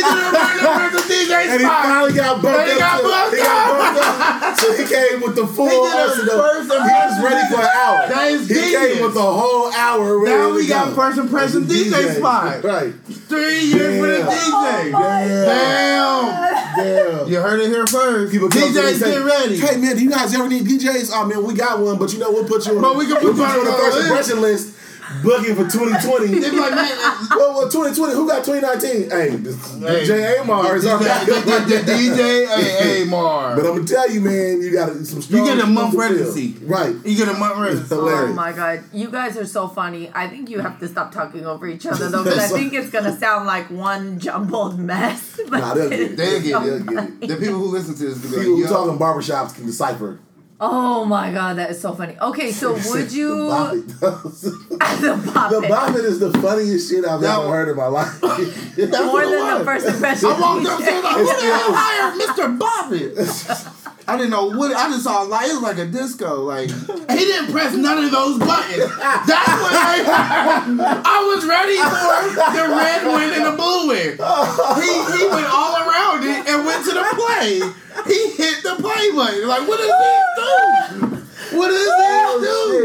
did 0.01 0.05
a 0.05 0.07
first 0.33 0.59
impression 0.59 1.01
DJ 1.09 1.33
And 1.33 1.59
he 1.59 1.65
spot. 1.65 1.83
finally 1.83 2.13
got 2.13 2.41
bumped 2.41 2.59
And 2.59 2.67
he 2.69 2.73
up. 2.73 2.79
got 2.79 3.01
bumped 3.03 3.35
he 3.35 3.41
got 3.43 3.67
bumped 3.77 4.01
up. 4.01 4.57
So 4.57 4.65
he 4.73 4.83
came 4.87 5.21
with 5.21 5.35
the 5.35 5.45
full 5.47 5.67
He 5.69 5.75
did 5.75 6.27
a 6.27 6.29
first 6.37 6.69
was 6.69 6.77
ready 7.23 7.53
for 7.53 7.61
an 7.61 7.67
hour. 7.67 8.07
That 8.09 8.31
is 8.31 8.47
he 8.47 8.53
genius. 8.55 8.93
came 8.93 9.03
with 9.03 9.13
the 9.13 9.21
whole 9.21 9.71
hour 9.73 10.19
ready 10.19 10.35
Now 10.37 10.49
to 10.49 10.55
we 10.55 10.67
got 10.67 10.89
go. 10.89 10.95
first 10.95 11.17
impression 11.17 11.63
As 11.63 11.71
a 11.71 11.73
DJ 11.73 12.15
spot. 12.17 12.63
Right. 12.63 12.93
Three 13.27 13.59
years 13.61 13.99
for 13.99 14.07
the 14.07 14.29
DJ. 14.29 14.91
Oh 14.93 15.45
Damn. 15.45 16.53
Yeah. 16.75 17.25
You 17.25 17.39
heard 17.39 17.59
it 17.61 17.67
here 17.69 17.85
first. 17.87 18.31
People 18.31 18.49
come 18.49 18.61
to 18.61 18.67
me 18.73 18.77
and 18.79 18.87
DJs 18.95 18.99
say, 18.99 19.11
get 19.11 19.23
ready. 19.25 19.57
Hey 19.59 19.77
man, 19.77 19.95
do 19.95 20.03
you 20.03 20.09
guys 20.09 20.33
ever 20.33 20.47
need 20.49 20.63
DJs? 20.65 21.11
Oh 21.13 21.25
man, 21.25 21.43
we 21.43 21.53
got 21.53 21.79
one, 21.79 21.97
but 21.97 22.11
you 22.13 22.19
know 22.19 22.31
we'll 22.31 22.47
put 22.47 22.65
you 22.65 22.75
on. 22.75 22.81
But 22.81 22.95
we 22.97 23.05
can 23.05 23.23
we'll 23.23 23.33
put 23.33 23.37
you 23.37 23.43
you 23.43 23.49
on 23.49 23.59
on 23.59 23.65
the 23.65 23.71
the 23.71 23.77
first 23.77 23.95
list. 23.97 24.07
impression 24.09 24.41
list. 24.41 24.72
Booking 25.21 25.55
for 25.55 25.69
2020. 25.69 26.27
They 26.27 26.49
be 26.49 26.57
like, 26.59 26.73
man, 26.73 26.97
well, 27.29 27.53
well, 27.53 27.69
2020. 27.69 28.13
Who 28.13 28.27
got 28.27 28.43
2019? 28.43 29.09
Hey, 29.09 29.35
this 29.35 29.73
Hey, 29.79 30.05
DJ 30.05 30.41
A-Mar 30.41 30.75
is 30.75 30.85
DJ, 30.85 32.47
hey, 32.47 33.03
hey, 33.03 33.09
But 33.09 33.59
I'm 33.59 33.75
gonna 33.75 33.83
tell 33.85 34.09
you, 34.09 34.21
man, 34.21 34.61
you 34.61 34.71
got 34.71 34.89
some 35.05 35.21
strong. 35.21 35.45
You 35.45 35.55
get 35.55 35.63
a 35.63 35.67
month 35.67 35.93
stuff 35.93 36.07
to 36.07 36.13
residency. 36.13 36.65
Right. 36.65 36.95
you 37.05 37.17
get 37.17 37.27
a 37.27 37.33
month 37.37 37.57
rest. 37.57 37.89
Hilarious. 37.89 38.31
Oh 38.31 38.33
my 38.33 38.51
god, 38.51 38.83
you 38.93 39.09
guys 39.09 39.37
are 39.37 39.45
so 39.45 39.67
funny. 39.67 40.11
I 40.13 40.27
think 40.27 40.49
you 40.49 40.59
have 40.59 40.79
to 40.79 40.87
stop 40.87 41.11
talking 41.11 41.45
over 41.45 41.67
each 41.67 41.85
other 41.85 42.09
though, 42.09 42.23
because 42.23 42.51
I 42.51 42.57
think 42.57 42.73
it's 42.73 42.89
gonna 42.89 43.17
sound 43.17 43.45
like 43.45 43.69
one 43.69 44.19
jumbled 44.19 44.79
mess. 44.79 45.39
But 45.49 45.59
Nah, 45.63 45.73
they'll 45.73 45.89
get 45.89 45.99
it. 45.99 46.17
They'll 46.17 46.41
get 46.41 46.45
it. 46.45 46.63
They'll 46.63 46.79
get 46.83 47.23
it. 47.23 47.27
The 47.27 47.35
people 47.37 47.59
who 47.59 47.67
listen 47.67 47.95
to 47.95 48.03
this 48.05 48.17
be 48.17 48.29
People 48.29 48.43
who 48.43 48.61
like, 48.61 48.69
talk 48.69 48.85
yo, 48.85 48.93
in 48.93 48.99
barbershops 48.99 49.55
can 49.55 49.65
decipher. 49.65 50.19
Oh 50.65 51.03
my 51.03 51.29
god, 51.31 51.57
that 51.57 51.71
is 51.71 51.81
so 51.81 51.93
funny. 51.93 52.15
Okay, 52.21 52.51
so 52.53 52.71
would 52.91 53.09
The 53.09 53.15
you 53.17 53.29
boppet. 53.51 53.99
the 53.99 55.31
pop 55.33 55.51
the 55.51 55.99
it 55.99 56.05
is 56.05 56.19
the 56.19 56.31
funniest 56.39 56.89
shit 56.89 57.03
I've 57.03 57.19
That 57.19 57.39
ever 57.39 57.49
heard 57.49 57.67
in 57.67 57.75
my 57.75 57.87
life. 57.87 58.21
more 58.21 58.31
what 58.31 58.47
it 58.47 58.87
than 58.87 58.95
the 58.95 59.55
was. 59.59 59.65
first 59.65 59.85
impression? 59.87 60.29
I 60.29 60.39
walked 60.39 60.65
up 60.65 60.79
to 60.79 60.85
him 60.85 61.03
like, 61.03 61.15
who 61.17 61.25
the 61.25 61.31
hell 61.33 61.59
still- 61.59 61.75
hired 61.75 62.21
Mr. 62.21 62.57
Bobbitt? 62.57 63.79
I 64.07 64.17
didn't 64.17 64.31
know 64.31 64.47
what. 64.51 64.71
I 64.75 64.87
just 64.89 65.03
saw 65.03 65.21
like 65.23 65.47
it 65.49 65.53
was 65.53 65.63
like 65.63 65.77
a 65.79 65.85
disco. 65.87 66.43
Like 66.43 66.69
he 66.69 67.23
didn't 67.23 67.51
press 67.51 67.73
none 67.75 68.03
of 68.03 68.11
those 68.11 68.37
buttons. 68.39 68.87
That's 68.99 69.51
what 69.63 69.73
I, 69.79 70.03
I 71.03 71.17
was 71.35 71.43
ready 71.47 71.75
for 71.79 72.51
the 72.55 72.63
red 72.67 73.03
win 73.07 73.31
and 73.31 73.45
the 73.47 73.55
blue 73.55 73.87
win. 73.87 74.15
He 74.79 74.91
he 75.19 75.23
went 75.31 75.47
all 75.47 75.75
around 75.87 76.23
it 76.27 76.47
and 76.51 76.65
went 76.65 76.83
to 76.83 76.91
the 76.91 77.05
play. 77.15 77.63
He 78.05 78.29
hit 78.31 78.63
the 78.63 78.75
play 78.79 79.11
button. 79.15 79.47
Like 79.47 79.67
what 79.67 79.77
does 79.77 79.87
he 79.87 80.13
do? 80.35 81.57
What 81.57 81.67
does 81.67 81.79
he 81.79 81.85
do? 81.85 81.91
Oh, 82.35 82.39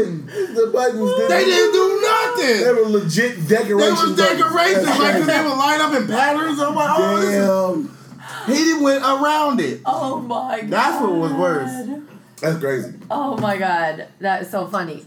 shit. 0.05 0.55
The 0.55 0.69
buttons 0.71 1.11
didn't. 1.11 1.29
They 1.29 1.45
didn't 1.45 1.73
do 1.73 1.85
nothing. 2.01 2.63
They 2.65 2.73
were 2.73 2.89
legit 2.89 3.47
decorations. 3.47 3.47
They 3.47 3.65
decorations. 3.65 4.07
was 4.07 4.15
decorations 4.17 4.85
That's 4.85 4.99
like 4.99 5.13
'cause 5.15 5.25
crazy. 5.25 5.41
they 5.43 5.49
would 5.49 5.57
line 5.57 5.81
up 5.81 5.93
in 5.93 6.07
patterns. 6.07 6.59
I'm 6.59 6.75
like, 6.75 6.89
oh, 6.97 7.17
this 7.17 7.29
is 7.29 7.47
Damn. 7.47 8.55
He 8.55 8.63
didn't 8.63 8.83
went 8.83 9.03
around 9.03 9.59
it. 9.59 9.81
Oh 9.85 10.19
my 10.19 10.61
god. 10.61 10.69
That's 10.69 11.01
what 11.01 11.11
was 11.13 11.33
worse. 11.33 11.99
That's 12.41 12.59
crazy. 12.59 12.93
Oh 13.11 13.35
my 13.37 13.57
god, 13.57 14.07
that 14.19 14.43
is 14.43 14.49
so 14.51 14.67
funny. 14.67 15.05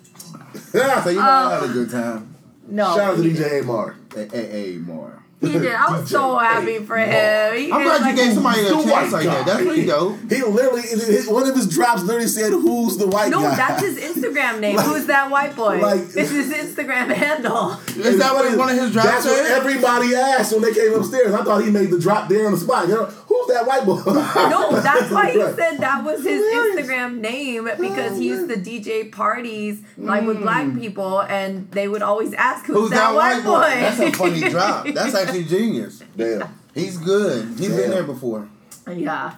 Yeah, 0.75 1.01
so 1.05 1.11
you 1.11 1.17
know 1.17 1.23
I 1.23 1.55
had 1.55 1.63
Um, 1.63 1.71
a 1.71 1.73
good 1.73 1.91
time. 1.91 2.35
No, 2.69 2.85
Shout 2.97 3.01
out 3.15 3.17
to 3.17 3.23
DJ 3.23 3.61
A-Mar. 3.63 3.97
Hey, 4.15 4.29
hey, 4.31 4.47
hey, 4.73 4.77
more. 4.79 5.22
He 5.43 5.53
did. 5.59 5.73
I 5.75 5.99
was 5.99 6.09
so 6.09 6.39
happy 6.39 6.79
for 6.79 6.97
him. 6.97 7.57
He 7.57 7.71
I'm 7.73 7.83
glad 7.83 8.01
like 8.03 8.17
you 8.17 8.23
gave 8.25 8.35
somebody 8.35 8.61
a 8.61 8.69
chance 8.71 8.87
white 8.87 9.11
like 9.13 9.25
that. 9.27 9.47
That's 9.47 9.63
pretty 9.63 9.87
dope. 9.87 10.17
He 10.31 10.43
literally, 10.43 10.83
his- 10.83 11.29
one 11.29 11.49
of 11.49 11.55
his 11.55 11.69
drops 11.69 12.03
literally 12.03 12.29
said, 12.29 12.53
"Who's 12.53 12.97
the 12.97 13.07
white 13.09 13.31
No, 13.31 13.43
guy?" 13.43 13.57
that's 13.57 13.83
his 13.83 13.99
Instagram 14.17 14.61
name. 14.61 14.77
Like- 14.77 14.87
Who's 14.87 15.07
that 15.07 15.31
white 15.31 15.57
boy? 15.57 15.81
like- 15.81 16.01
it's 16.15 16.31
his 16.31 16.53
Instagram 16.53 17.09
handle. 17.15 17.73
Is 17.97 18.19
that 18.19 18.33
what 18.35 18.57
one 18.57 18.71
of 18.71 18.77
his 18.79 18.93
drops 18.93 19.09
That's 19.09 19.25
what 19.27 19.47
everybody 19.47 20.15
asked 20.15 20.53
when 20.53 20.63
they 20.63 20.73
came 20.73 20.95
upstairs. 20.95 21.35
I 21.35 21.43
thought 21.45 21.65
he 21.65 21.71
made 21.71 21.91
the 21.91 21.99
drop 21.99 22.29
there 22.29 22.47
on 22.47 22.53
the 22.53 22.59
spot. 22.59 22.89
You 22.89 22.95
know, 22.95 23.05
who's 23.07 23.32
that 23.53 23.67
white 23.67 23.85
boy? 23.85 24.03
No, 24.05 24.81
that's 24.81 25.11
why 25.11 25.31
he 25.33 25.43
Right. 25.43 25.55
said 25.57 25.79
that 25.79 26.05
was 26.05 26.23
his 26.25 26.41
Hilarious. 26.53 26.87
Instagram 26.87 27.19
name 27.21 27.69
because 27.79 28.19
he 28.19 28.27
used 28.29 28.49
to 28.49 28.57
DJ 28.57 29.11
parties 29.13 29.81
like 29.97 30.27
with 30.27 30.41
black 30.41 30.75
people, 30.75 31.21
and 31.23 31.71
they 31.71 31.89
would 31.89 32.03
always 32.03 32.33
ask, 32.35 32.67
"Who's, 32.67 32.77
Who's 32.77 32.91
that 32.91 33.15
white 33.15 33.43
boy? 33.45 33.61
That's 33.61 34.01
a 34.01 34.13
funny 34.13 34.41
drop. 34.49 34.87
That's 34.95 35.15
actually 35.15 35.45
genius. 35.45 36.03
Damn. 36.17 36.49
He's 36.75 36.97
good. 36.99 37.49
He's 37.59 37.69
Damn. 37.69 37.77
been 37.77 37.91
there 37.91 38.05
before. 38.05 38.49
yeah. 38.91 39.35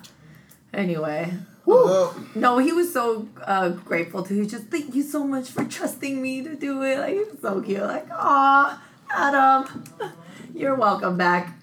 Anyway, 0.72 1.32
Well, 1.66 2.14
no, 2.34 2.58
he 2.58 2.72
was 2.72 2.92
so 2.92 3.28
uh, 3.44 3.68
grateful 3.70 4.22
to. 4.24 4.34
He 4.34 4.46
just 4.46 4.64
thank 4.66 4.94
you 4.94 5.02
so 5.02 5.24
much 5.24 5.48
for 5.50 5.64
trusting 5.64 6.20
me 6.20 6.42
to 6.42 6.54
do 6.56 6.82
it. 6.82 6.98
Like 6.98 7.12
he 7.14 7.18
was 7.20 7.38
so 7.40 7.60
cute. 7.62 7.80
Like, 7.82 8.06
aw, 8.10 8.82
Adam, 9.10 9.84
you're 10.54 10.74
welcome 10.74 11.16
back. 11.16 11.56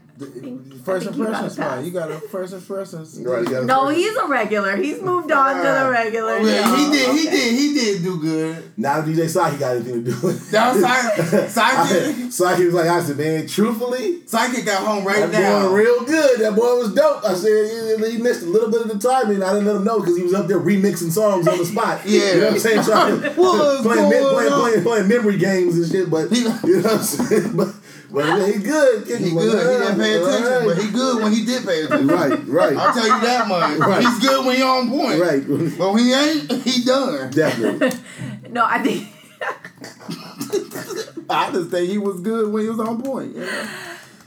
First 0.83 1.05
think 1.05 1.17
you 1.17 1.25
impressions, 1.25 1.57
man. 1.57 1.69
pass. 1.69 1.85
You 1.85 1.91
got 1.91 2.11
a 2.11 2.19
first 2.19 2.53
impressions. 2.53 3.19
Right, 3.23 3.39
you 3.43 3.49
gotta- 3.49 3.65
No, 3.65 3.87
he's 3.89 4.15
a 4.15 4.27
regular. 4.27 4.75
He's 4.77 5.01
moved 5.01 5.31
on 5.31 5.57
to 5.57 5.61
the 5.83 5.89
regular. 5.89 6.39
Yeah, 6.39 6.63
show. 6.65 6.75
he 6.75 6.91
did. 6.91 7.15
He 7.15 7.23
did. 7.29 7.53
He 7.53 7.73
did 7.73 8.03
do 8.03 8.19
good. 8.21 8.71
Now 8.77 9.01
DJ 9.01 9.27
Saki 9.29 9.57
got 9.57 9.75
anything 9.75 10.05
to 10.05 10.11
do 10.11 10.19
with 10.27 10.47
it. 10.47 10.51
That 10.51 10.73
was 10.73 10.81
Psychic. 10.83 11.49
Psychic. 11.49 12.31
Saki 12.31 12.65
was 12.65 12.73
like, 12.73 12.87
I 12.87 13.01
said, 13.01 13.17
man, 13.17 13.47
truthfully, 13.47 14.25
Psychic 14.27 14.65
got 14.65 14.83
home 14.85 15.05
right 15.05 15.19
that 15.19 15.31
boy 15.31 15.67
now. 15.69 15.73
real 15.73 16.03
good. 16.05 16.39
That 16.39 16.55
boy 16.55 16.75
was 16.77 16.93
dope. 16.93 17.23
I 17.23 17.33
said 17.35 17.99
he, 17.99 18.11
he 18.11 18.17
missed 18.21 18.43
a 18.43 18.45
little 18.47 18.69
bit 18.71 18.81
of 18.81 18.87
the 18.89 18.99
timing. 18.99 19.43
I 19.43 19.53
didn't 19.53 19.65
let 19.67 19.75
him 19.75 19.83
know 19.83 19.99
because 19.99 20.17
he 20.17 20.23
was 20.23 20.33
up 20.33 20.47
there 20.47 20.59
remixing 20.59 21.11
songs 21.11 21.47
on 21.47 21.57
the 21.57 21.65
spot. 21.65 22.01
Yeah. 22.05 22.19
you 22.33 22.39
know 22.41 22.45
what 22.47 22.53
I'm 22.53 22.59
saying? 22.59 22.83
Trying, 22.83 23.21
What's 23.35 23.81
playing, 23.83 24.09
playing, 24.11 24.51
playing, 24.51 24.83
playing 24.83 25.07
memory 25.07 25.37
games 25.37 25.77
and 25.77 25.91
shit. 25.91 26.09
But 26.09 26.31
you 26.31 26.45
know 26.45 26.51
what 26.51 26.85
I'm 26.93 26.99
saying? 26.99 27.55
But, 27.55 27.73
but 28.13 28.45
he 28.53 28.59
good. 28.59 29.07
He 29.07 29.31
good. 29.31 29.31
He 29.31 29.85
didn't 29.85 29.97
pay 29.99 30.15
attention, 30.21 30.65
but 30.67 30.77
he 30.77 30.91
good 30.91 31.23
when 31.23 31.31
he 31.33 31.45
did 31.45 31.65
pay 31.65 31.83
attention. 31.83 32.07
right, 32.07 32.47
right, 32.47 32.77
I'll 32.77 32.93
tell 32.93 33.05
you 33.07 33.21
that 33.25 33.47
much. 33.47 33.79
Right. 33.79 34.01
He's 34.05 34.19
good 34.19 34.45
when 34.45 34.55
he 34.57 34.61
on 34.63 34.89
point. 34.89 35.19
right. 35.21 35.41
But 35.77 35.93
when 35.93 36.03
he 36.03 36.13
ain't, 36.13 36.51
he 36.63 36.83
done. 36.83 37.29
Definitely. 37.31 37.91
No, 38.51 38.65
I 38.65 38.79
think. 38.83 39.07
I 41.29 41.51
just 41.53 41.69
think 41.71 41.89
he 41.89 41.97
was 41.97 42.19
good 42.19 42.51
when 42.51 42.63
he 42.63 42.69
was 42.69 42.79
on 42.79 43.01
point. 43.01 43.35
Yeah. 43.35 43.69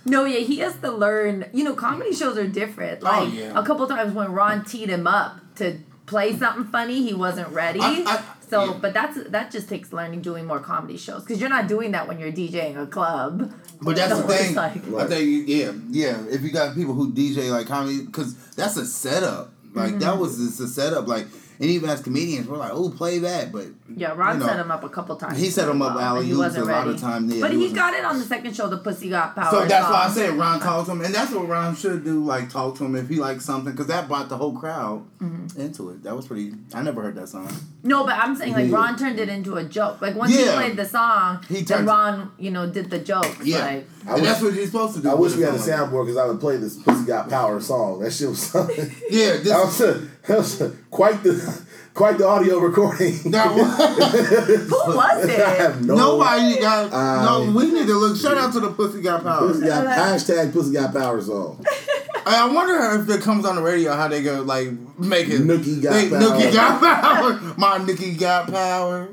No, 0.06 0.24
yeah, 0.24 0.40
he 0.40 0.58
has 0.58 0.74
to 0.78 0.90
learn. 0.90 1.46
You 1.52 1.64
know, 1.64 1.74
comedy 1.74 2.14
shows 2.14 2.36
are 2.38 2.46
different. 2.46 3.00
Oh, 3.02 3.04
Like 3.06 3.34
yeah. 3.34 3.52
a 3.58 3.62
couple 3.64 3.86
times 3.86 4.14
when 4.14 4.32
Ron 4.32 4.64
teed 4.64 4.88
him 4.88 5.06
up 5.06 5.40
to 5.56 5.78
play 6.06 6.36
something 6.36 6.64
funny, 6.66 7.02
he 7.02 7.14
wasn't 7.14 7.48
ready. 7.48 7.80
I- 7.80 8.04
I- 8.06 8.24
so, 8.48 8.64
yeah. 8.64 8.78
but 8.80 8.94
that's 8.94 9.18
that 9.30 9.50
just 9.50 9.68
takes 9.68 9.92
learning 9.92 10.22
doing 10.22 10.46
more 10.46 10.60
comedy 10.60 10.96
shows 10.96 11.22
because 11.22 11.40
you're 11.40 11.50
not 11.50 11.68
doing 11.68 11.92
that 11.92 12.06
when 12.08 12.18
you're 12.18 12.32
DJing 12.32 12.80
a 12.82 12.86
club. 12.86 13.52
But 13.82 13.96
that's 13.96 14.12
So 14.12 14.22
the 14.22 14.34
thing. 14.34 14.54
like- 14.54 14.76
I 14.94 15.06
think, 15.06 15.48
yeah, 15.48 15.72
yeah. 15.90 16.24
If 16.30 16.42
you 16.42 16.50
got 16.50 16.74
people 16.74 16.94
who 16.94 17.12
DJ 17.12 17.50
like 17.50 17.66
comedy, 17.66 18.04
because 18.04 18.34
that's 18.54 18.76
a 18.76 18.86
setup. 18.86 19.50
Like 19.74 19.90
Mm-hmm. 19.90 19.98
that 20.00 20.18
was 20.18 20.38
just 20.38 20.60
a 20.60 20.68
setup. 20.68 21.08
Like, 21.08 21.26
and 21.60 21.70
even 21.70 21.88
as 21.90 22.00
comedians, 22.00 22.48
we're 22.48 22.56
like, 22.56 22.72
oh, 22.72 22.90
play 22.90 23.18
that. 23.20 23.52
But 23.52 23.66
Yeah, 23.96 24.12
Ron 24.14 24.34
you 24.34 24.40
know, 24.40 24.46
set 24.46 24.58
him 24.58 24.70
up 24.70 24.82
a 24.84 24.88
couple 24.88 25.16
times. 25.16 25.38
he 25.38 25.50
set 25.50 25.68
him 25.68 25.80
up 25.82 25.94
Well, 25.96 26.04
alley 26.04 26.26
he 26.26 26.32
oops 26.32 26.38
wasn't 26.38 26.64
a 26.68 26.72
lot 26.72 26.80
of 26.82 26.86
ready. 26.94 26.98
time, 27.00 27.28
yeah, 27.30 27.40
but 27.40 27.50
he 27.52 27.68
he 27.68 27.72
got 27.74 27.94
it 27.94 28.04
on 28.04 28.18
the 28.18 28.24
second 28.24 28.54
show, 28.56 28.68
the 28.68 28.78
Pussy 28.78 29.08
Got 29.10 29.34
Power. 29.34 29.50
So 29.50 29.64
that's 29.66 29.88
why 29.88 30.04
I 30.04 30.10
said 30.10 30.34
Ron 30.34 30.60
talked 30.60 30.86
to 30.86 30.92
him, 30.92 31.00
and 31.02 31.14
that's 31.14 31.32
what 31.32 31.48
Ron 31.48 31.74
should 31.76 32.04
do. 32.04 32.24
Like 32.24 32.50
talk 32.50 32.76
to 32.78 32.84
him 32.84 32.96
if 32.96 33.08
he 33.08 33.16
likes 33.16 33.44
something, 33.44 33.72
because 33.72 33.86
that 33.88 34.08
brought 34.08 34.28
the 34.28 34.36
whole 34.36 34.52
crowd 34.56 35.04
Mm-hmm. 35.22 35.58
into 35.58 35.88
it. 35.88 36.02
That 36.02 36.14
was 36.14 36.26
pretty. 36.26 36.52
I 36.74 36.82
never 36.82 37.00
heard 37.00 37.14
that 37.14 37.28
song. 37.30 37.48
No, 37.82 38.04
but 38.04 38.14
I'm 38.18 38.36
saying 38.36 38.52
like 38.52 38.68
Yeah. 38.68 38.76
Ron 38.76 38.98
turned 38.98 39.18
it 39.18 39.30
into 39.30 39.54
a 39.56 39.64
joke. 39.64 40.02
Like 40.02 40.14
once 40.16 40.36
he 40.36 40.44
played 40.44 40.76
the 40.76 40.84
song, 40.84 41.42
He 41.48 41.54
then 41.62 41.64
turned- 41.64 41.86
Ron, 41.86 42.30
you 42.38 42.50
know, 42.50 42.68
did 42.68 42.90
the 42.90 42.98
joke. 42.98 43.24
Yeah, 43.42 43.64
Like, 43.64 43.86
and 44.06 44.14
wish- 44.16 44.22
that's 44.24 44.42
what 44.42 44.52
you're 44.52 44.66
supposed 44.66 44.96
to 44.96 45.00
do. 45.02 45.08
I 45.08 45.14
wish 45.14 45.34
we 45.34 45.42
had 45.42 45.54
a 45.54 45.58
soundboard 45.58 46.04
because 46.06 46.18
I 46.18 46.26
would 46.26 46.40
play 46.40 46.58
this 46.58 46.76
Pussy 46.76 47.06
Got 47.06 47.30
Power 47.30 47.58
song. 47.60 48.00
That 48.00 48.12
shit 48.12 48.28
was 48.28 48.38
something. 48.52 48.76
that. 48.76 48.92
Yeah, 49.10 49.32
that 49.32 49.44
this, 49.44 49.80
was, 49.80 50.08
that 50.28 50.38
was 50.38 50.74
quite 50.90 51.22
the 51.22 51.62
quite 51.92 52.16
the 52.16 52.26
audio 52.26 52.58
recording. 52.58 53.30
that 53.30 53.54
was, 53.54 54.68
who 54.68 54.96
was 54.96 55.28
I 55.28 55.30
it? 55.30 55.58
have 55.58 55.84
no 55.84 55.94
nobody 55.94 56.60
got. 56.60 56.90
Uh, 56.90 57.24
no, 57.24 57.52
we 57.52 57.70
need 57.70 57.86
to 57.86 57.94
look. 57.94 58.16
Shout 58.16 58.38
out 58.38 58.52
to 58.54 58.60
the 58.60 58.70
Pussy 58.70 59.02
Got 59.02 59.22
Power. 59.22 59.48
Pussy 59.48 59.66
got, 59.66 59.86
hashtag 59.86 60.52
Pussy 60.52 60.72
Got 60.72 60.94
Power 60.94 61.20
song. 61.20 61.62
I 62.26 62.48
I 62.48 62.52
wonder 62.52 63.02
if 63.02 63.10
it 63.10 63.22
comes 63.22 63.44
on 63.44 63.56
the 63.56 63.62
radio 63.62 63.94
how 63.94 64.08
they 64.08 64.22
go 64.22 64.40
like 64.40 64.68
make 64.98 65.28
it. 65.28 65.42
Nookie 65.42 65.82
got 65.82 65.92
they, 65.92 66.08
power. 66.08 66.20
Nookie 66.20 66.52
got 66.54 66.80
power. 66.80 67.54
My 67.58 67.78
Nookie 67.78 68.18
got 68.18 68.50
power. 68.50 69.08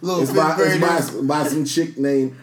Little 0.00 0.22
It's 0.22 0.32
by, 0.32 0.56
it's 0.60 1.10
by, 1.10 1.22
by 1.22 1.48
some 1.48 1.64
chick 1.64 1.98
named 1.98 2.36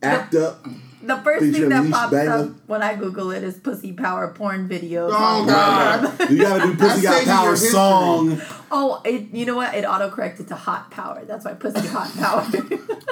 Act 0.00 0.36
Up. 0.36 0.64
The 1.02 1.16
first 1.18 1.52
thing 1.52 1.68
that 1.68 1.90
pops 1.90 2.12
Banger. 2.12 2.30
up 2.30 2.50
when 2.66 2.82
I 2.82 2.94
Google 2.94 3.32
it 3.32 3.42
is 3.42 3.58
pussy 3.58 3.92
power 3.92 4.28
porn 4.28 4.68
videos. 4.68 5.10
Oh, 5.12 5.44
God. 5.46 6.20
Um, 6.20 6.32
you 6.32 6.42
gotta 6.42 6.62
do 6.62 6.76
Pussy 6.76 7.00
That's 7.00 7.24
Got 7.24 7.44
Power 7.44 7.56
song. 7.56 8.40
Oh, 8.70 9.02
it, 9.04 9.30
you 9.32 9.44
know 9.44 9.56
what? 9.56 9.74
It 9.74 9.84
auto 9.84 10.10
corrected 10.10 10.48
to 10.48 10.54
hot 10.54 10.90
power. 10.90 11.24
That's 11.24 11.44
why 11.44 11.54
pussy 11.54 11.86
hot 11.88 12.12
power. 12.16 12.46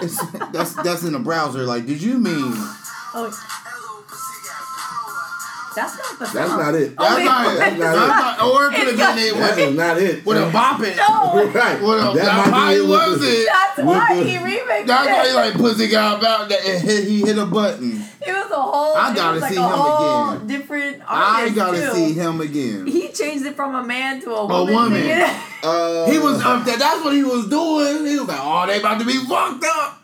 It's, 0.02 0.30
that's 0.52 0.74
that's 0.74 1.02
in 1.02 1.12
the 1.12 1.18
browser. 1.18 1.64
Like, 1.64 1.86
did 1.86 2.00
you 2.00 2.18
mean? 2.18 2.52
oh, 3.14 3.30
that's 5.74 5.96
not 5.98 6.18
the 6.18 6.26
song. 6.26 6.34
That's 6.34 6.50
not 6.50 6.74
it. 6.74 6.94
Oh, 6.98 7.04
That's 7.04 7.16
wait, 7.16 7.24
not 7.24 7.46
it. 7.54 7.78
That's 7.78 7.78
not. 7.80 8.42
Or 8.42 8.66
it 8.66 8.74
could 8.74 8.86
have 8.88 8.96
got- 8.98 9.14
been 9.16 9.24
it 9.26 9.34
That 9.38 9.56
with, 9.56 9.68
is 9.68 9.76
not 9.76 9.98
it. 9.98 10.26
with 10.26 10.36
a 10.38 10.50
bop 10.52 10.80
it. 10.82 10.96
No, 10.96 11.50
Right. 11.54 11.80
With 11.80 11.98
a, 11.98 12.12
That 12.12 12.14
that 12.14 12.36
might 12.36 12.44
be 12.44 12.50
probably 12.50 12.76
it 12.76 12.88
was 12.88 13.20
the- 13.20 13.26
it. 13.26 13.48
that's 13.50 13.78
why 13.86 14.14
the- 14.16 14.24
he 14.24 14.36
remixed 14.36 14.80
it. 14.80 14.86
That's 14.86 15.08
why 15.08 15.28
he 15.28 15.34
like 15.34 15.54
pussy 15.54 15.88
got 15.88 16.18
about 16.18 16.48
that. 16.48 16.64
and 16.64 16.82
hit- 16.82 17.04
He 17.04 17.20
hit 17.20 17.38
a 17.38 17.46
button. 17.46 18.04
It 18.26 18.32
was 18.32 18.50
a 18.50 18.54
whole. 18.54 18.94
I 18.96 19.14
gotta 19.14 19.32
was 19.34 19.42
like 19.42 19.52
see 19.52 19.58
a 19.58 19.62
him 19.62 19.68
whole 19.70 20.30
again. 20.32 20.46
Different 20.46 21.02
I 21.08 21.48
gotta 21.50 21.80
too. 21.80 21.92
see 21.94 22.12
him 22.12 22.40
again. 22.40 22.86
He 22.86 23.08
changed 23.08 23.46
it 23.46 23.56
from 23.56 23.74
a 23.74 23.82
man 23.82 24.20
to 24.22 24.30
a 24.34 24.46
woman. 24.46 24.74
A 24.74 24.76
woman. 24.76 25.30
Uh, 25.62 26.10
He 26.10 26.18
was 26.18 26.42
up 26.42 26.64
there. 26.64 26.76
That's 26.76 27.02
what 27.04 27.14
he 27.14 27.22
was 27.22 27.48
doing. 27.48 28.06
He 28.06 28.18
was 28.18 28.28
like, 28.28 28.40
"Oh, 28.40 28.66
they 28.66 28.78
about 28.80 28.98
to 29.00 29.06
be 29.06 29.14
fucked 29.24 29.64
up," 29.64 29.99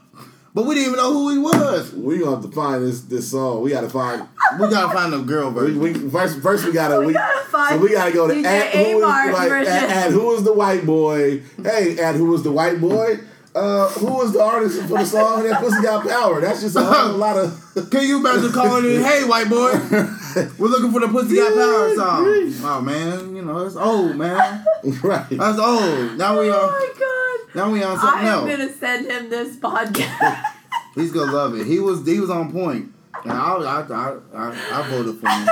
but 0.57 0.65
we 0.65 0.75
didn't 0.75 0.93
even 0.95 0.97
know 0.97 1.13
who 1.13 1.33
he 1.33 1.39
was. 1.39 1.93
We 1.93 2.19
gonna 2.19 2.37
have 2.37 2.45
to 2.45 2.51
find 2.51 2.83
this 2.83 3.03
this 3.03 3.31
song. 3.31 3.61
We 3.61 3.73
gotta 3.73 3.91
find. 3.91 4.27
We 4.59 4.71
gotta 4.71 4.91
find 4.91 5.13
the 5.13 5.19
girl 5.19 5.51
We, 5.51 5.55
version. 5.61 5.81
we 5.81 5.93
first 6.11 6.41
first 6.41 6.65
we 6.65 6.73
gotta 6.73 6.99
We 7.01 7.09
we, 7.09 7.13
gotta 7.13 7.45
find 7.49 7.75
so 7.75 7.79
we 7.79 7.93
gotta 7.93 8.11
go 8.13 8.27
to 8.27 8.33
DJ 8.33 8.45
at 8.47 8.73
who 8.75 8.97
is 8.97 9.03
like 9.03 9.51
at, 9.53 9.91
at 9.91 10.11
who 10.13 10.35
is 10.35 10.45
the 10.45 10.55
white 10.55 10.87
boy? 10.87 11.43
Hey, 11.63 11.99
at 11.99 12.15
who 12.15 12.35
is 12.35 12.43
the 12.43 12.53
white 12.53 12.81
boy? 12.81 13.19
Uh, 13.55 13.89
who 13.91 14.07
was 14.15 14.33
the 14.33 14.43
artist 14.43 14.81
for 14.83 14.99
the 14.99 15.05
song 15.05 15.43
that 15.45 15.61
Pussy 15.61 15.83
Got 15.83 16.09
Power? 16.09 16.41
That's 16.41 16.63
just 16.63 16.77
a 16.77 16.85
whole 16.85 17.17
lot 17.27 17.37
of. 17.37 17.91
Can 17.91 18.05
you 18.07 18.19
imagine 18.19 18.51
calling 18.53 18.85
in, 18.85 19.03
"Hey, 19.03 19.25
white 19.25 19.51
boy, 19.51 19.73
we're 20.59 20.69
looking 20.69 20.93
for 20.93 21.01
the 21.01 21.09
Pussy 21.09 21.37
Got 21.37 21.55
Power 21.55 21.95
song"? 21.95 22.53
Oh 22.65 22.81
man, 22.83 23.37
you 23.37 23.43
know 23.43 23.59
it's 23.59 23.77
old, 23.77 24.17
man. 24.17 24.65
right. 25.03 25.29
That's 25.31 25.59
old. 25.59 26.17
Now 26.17 26.41
we 26.41 26.51
Oh 26.51 26.69
my 26.71 26.93
god. 26.99 27.26
Now 27.57 27.71
we 27.71 27.83
on 27.83 27.99
I 27.99 28.21
am 28.21 28.27
else. 28.27 28.51
gonna 28.51 28.73
send 28.75 29.11
him 29.11 29.31
this 29.31 29.57
podcast. 29.57 30.45
He's 30.95 31.11
gonna 31.11 31.33
love 31.33 31.55
it. 31.55 31.67
He 31.67 31.79
was 31.79 32.07
he 32.07 32.21
was 32.21 32.29
on 32.29 32.53
point. 32.53 32.93
And 33.25 33.33
I 33.33 33.55
I 33.55 33.81
I 33.81 34.19
I, 34.35 34.81
I 34.83 34.91
voted 34.91 35.19
for 35.19 35.27
him. 35.27 35.49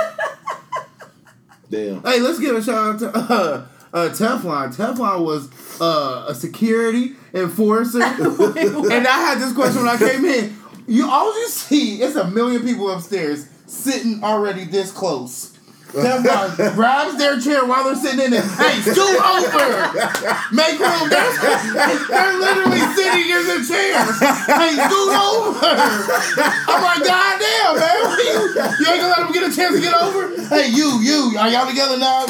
Damn. 1.71 2.03
Hey, 2.03 2.19
let's 2.19 2.37
give 2.39 2.55
a 2.55 2.61
shout 2.61 2.93
out 2.95 2.99
to 2.99 3.09
uh, 3.17 3.67
uh, 3.91 4.09
Teflon. 4.09 4.75
Teflon 4.75 5.25
was 5.25 5.49
uh, 5.81 6.25
a 6.27 6.35
security 6.35 7.13
enforcer, 7.33 8.03
and 8.03 9.07
I 9.07 9.17
had 9.25 9.39
this 9.39 9.51
question 9.53 9.83
when 9.83 9.89
I 9.89 9.97
came 9.97 10.23
in. 10.25 10.55
You 10.87 11.09
all 11.09 11.35
you 11.41 11.47
see 11.47 12.03
is 12.03 12.15
a 12.15 12.29
million 12.29 12.61
people 12.61 12.91
upstairs 12.91 13.47
sitting 13.65 14.23
already 14.23 14.65
this 14.65 14.91
close. 14.91 15.54
Teflon 15.93 16.75
grabs 16.75 17.17
their 17.17 17.39
chair 17.39 17.65
while 17.65 17.83
they're 17.85 17.95
sitting 17.95 18.25
in 18.25 18.33
it. 18.33 18.43
Hey, 18.43 18.81
scoot 18.81 19.15
over! 19.15 19.65
Make 20.51 20.79
room. 20.79 21.09
They're, 21.09 21.31
they're 22.09 22.37
literally 22.39 22.83
sitting 22.95 23.29
in 23.29 23.43
the 23.47 23.59
chair. 23.67 23.95
Hey, 24.49 24.75
scoot 24.75 25.11
over! 25.15 25.65
I'm 26.67 26.81
like, 26.83 27.03
God 27.03 27.39
damn, 27.39 27.75
man. 27.79 28.17
You, 28.19 28.85
ain't 28.91 29.01
gonna 29.01 29.07
let 29.07 29.17
them 29.19 29.31
get 29.31 29.51
a 29.51 29.55
chance 29.55 29.75
to 29.75 29.81
get 29.81 29.93
over? 29.93 30.47
Hey, 30.47 30.69
you, 30.69 30.99
you, 31.01 31.37
are 31.39 31.49
y'all 31.49 31.67
together 31.67 31.97
now? 31.97 32.25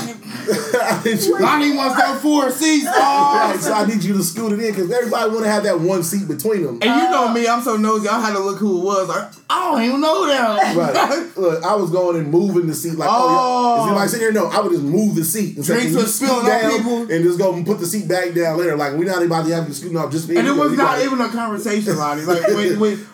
I 0.47 1.01
Lani 1.39 1.75
wants 1.75 1.97
that 1.97 2.19
four 2.21 2.51
seats. 2.51 2.85
Right, 2.85 3.53
Oh. 3.55 3.59
so 3.59 3.73
I 3.73 3.85
need 3.87 4.03
you 4.03 4.13
to 4.13 4.23
scoot 4.23 4.51
it 4.51 4.59
in 4.59 4.71
because 4.75 4.91
everybody 4.91 5.31
want 5.31 5.43
to 5.43 5.49
have 5.49 5.63
that 5.63 5.79
one 5.79 6.03
seat 6.03 6.27
between 6.27 6.63
them. 6.63 6.75
And 6.81 7.01
you 7.01 7.09
know 7.09 7.33
me, 7.33 7.47
I'm 7.47 7.61
so 7.61 7.77
nosy. 7.77 8.07
I 8.07 8.21
had 8.21 8.33
to 8.33 8.39
look 8.39 8.59
who 8.59 8.79
it 8.79 8.83
was. 8.85 9.09
Like, 9.09 9.31
I 9.47 9.71
don't 9.71 9.83
even 9.83 10.01
know 10.01 10.25
them. 10.27 10.77
Right. 10.77 11.37
Look, 11.37 11.63
I 11.63 11.75
was 11.75 11.91
going 11.91 12.17
and 12.17 12.31
moving 12.31 12.65
the 12.65 12.73
seat 12.73 12.97
like, 12.97 13.09
oh, 13.11 13.25
Oh. 13.27 13.81
Is 13.81 13.87
anybody 13.87 14.09
sitting 14.09 14.23
here? 14.25 14.31
No, 14.33 14.47
I 14.47 14.61
would 14.61 14.71
just 14.71 14.83
move 14.83 15.15
the 15.15 15.23
seat. 15.23 15.57
And 15.57 15.65
Drinks 15.65 15.85
"Can 15.87 15.95
was 15.95 16.15
spilling 16.15 16.45
on 16.45 16.45
down 16.45 16.71
people." 16.71 17.01
And 17.11 17.23
just 17.23 17.37
go 17.37 17.53
and 17.53 17.65
put 17.65 17.79
the 17.79 17.85
seat 17.85 18.07
back 18.07 18.33
down 18.33 18.57
later. 18.57 18.75
Like, 18.75 18.93
we're 18.93 19.05
not 19.05 19.21
about 19.21 19.45
to 19.45 19.53
have 19.53 19.67
you 19.67 19.73
scooting 19.73 19.97
off 19.97 20.11
just 20.11 20.29
And 20.29 20.47
it 20.47 20.51
was 20.51 20.73
not 20.73 21.01
even 21.01 21.19
a 21.21 21.29
conversation, 21.29 21.97
Lani. 21.97 22.23
Like 22.23 22.47
when, 22.47 22.79
when 22.79 23.05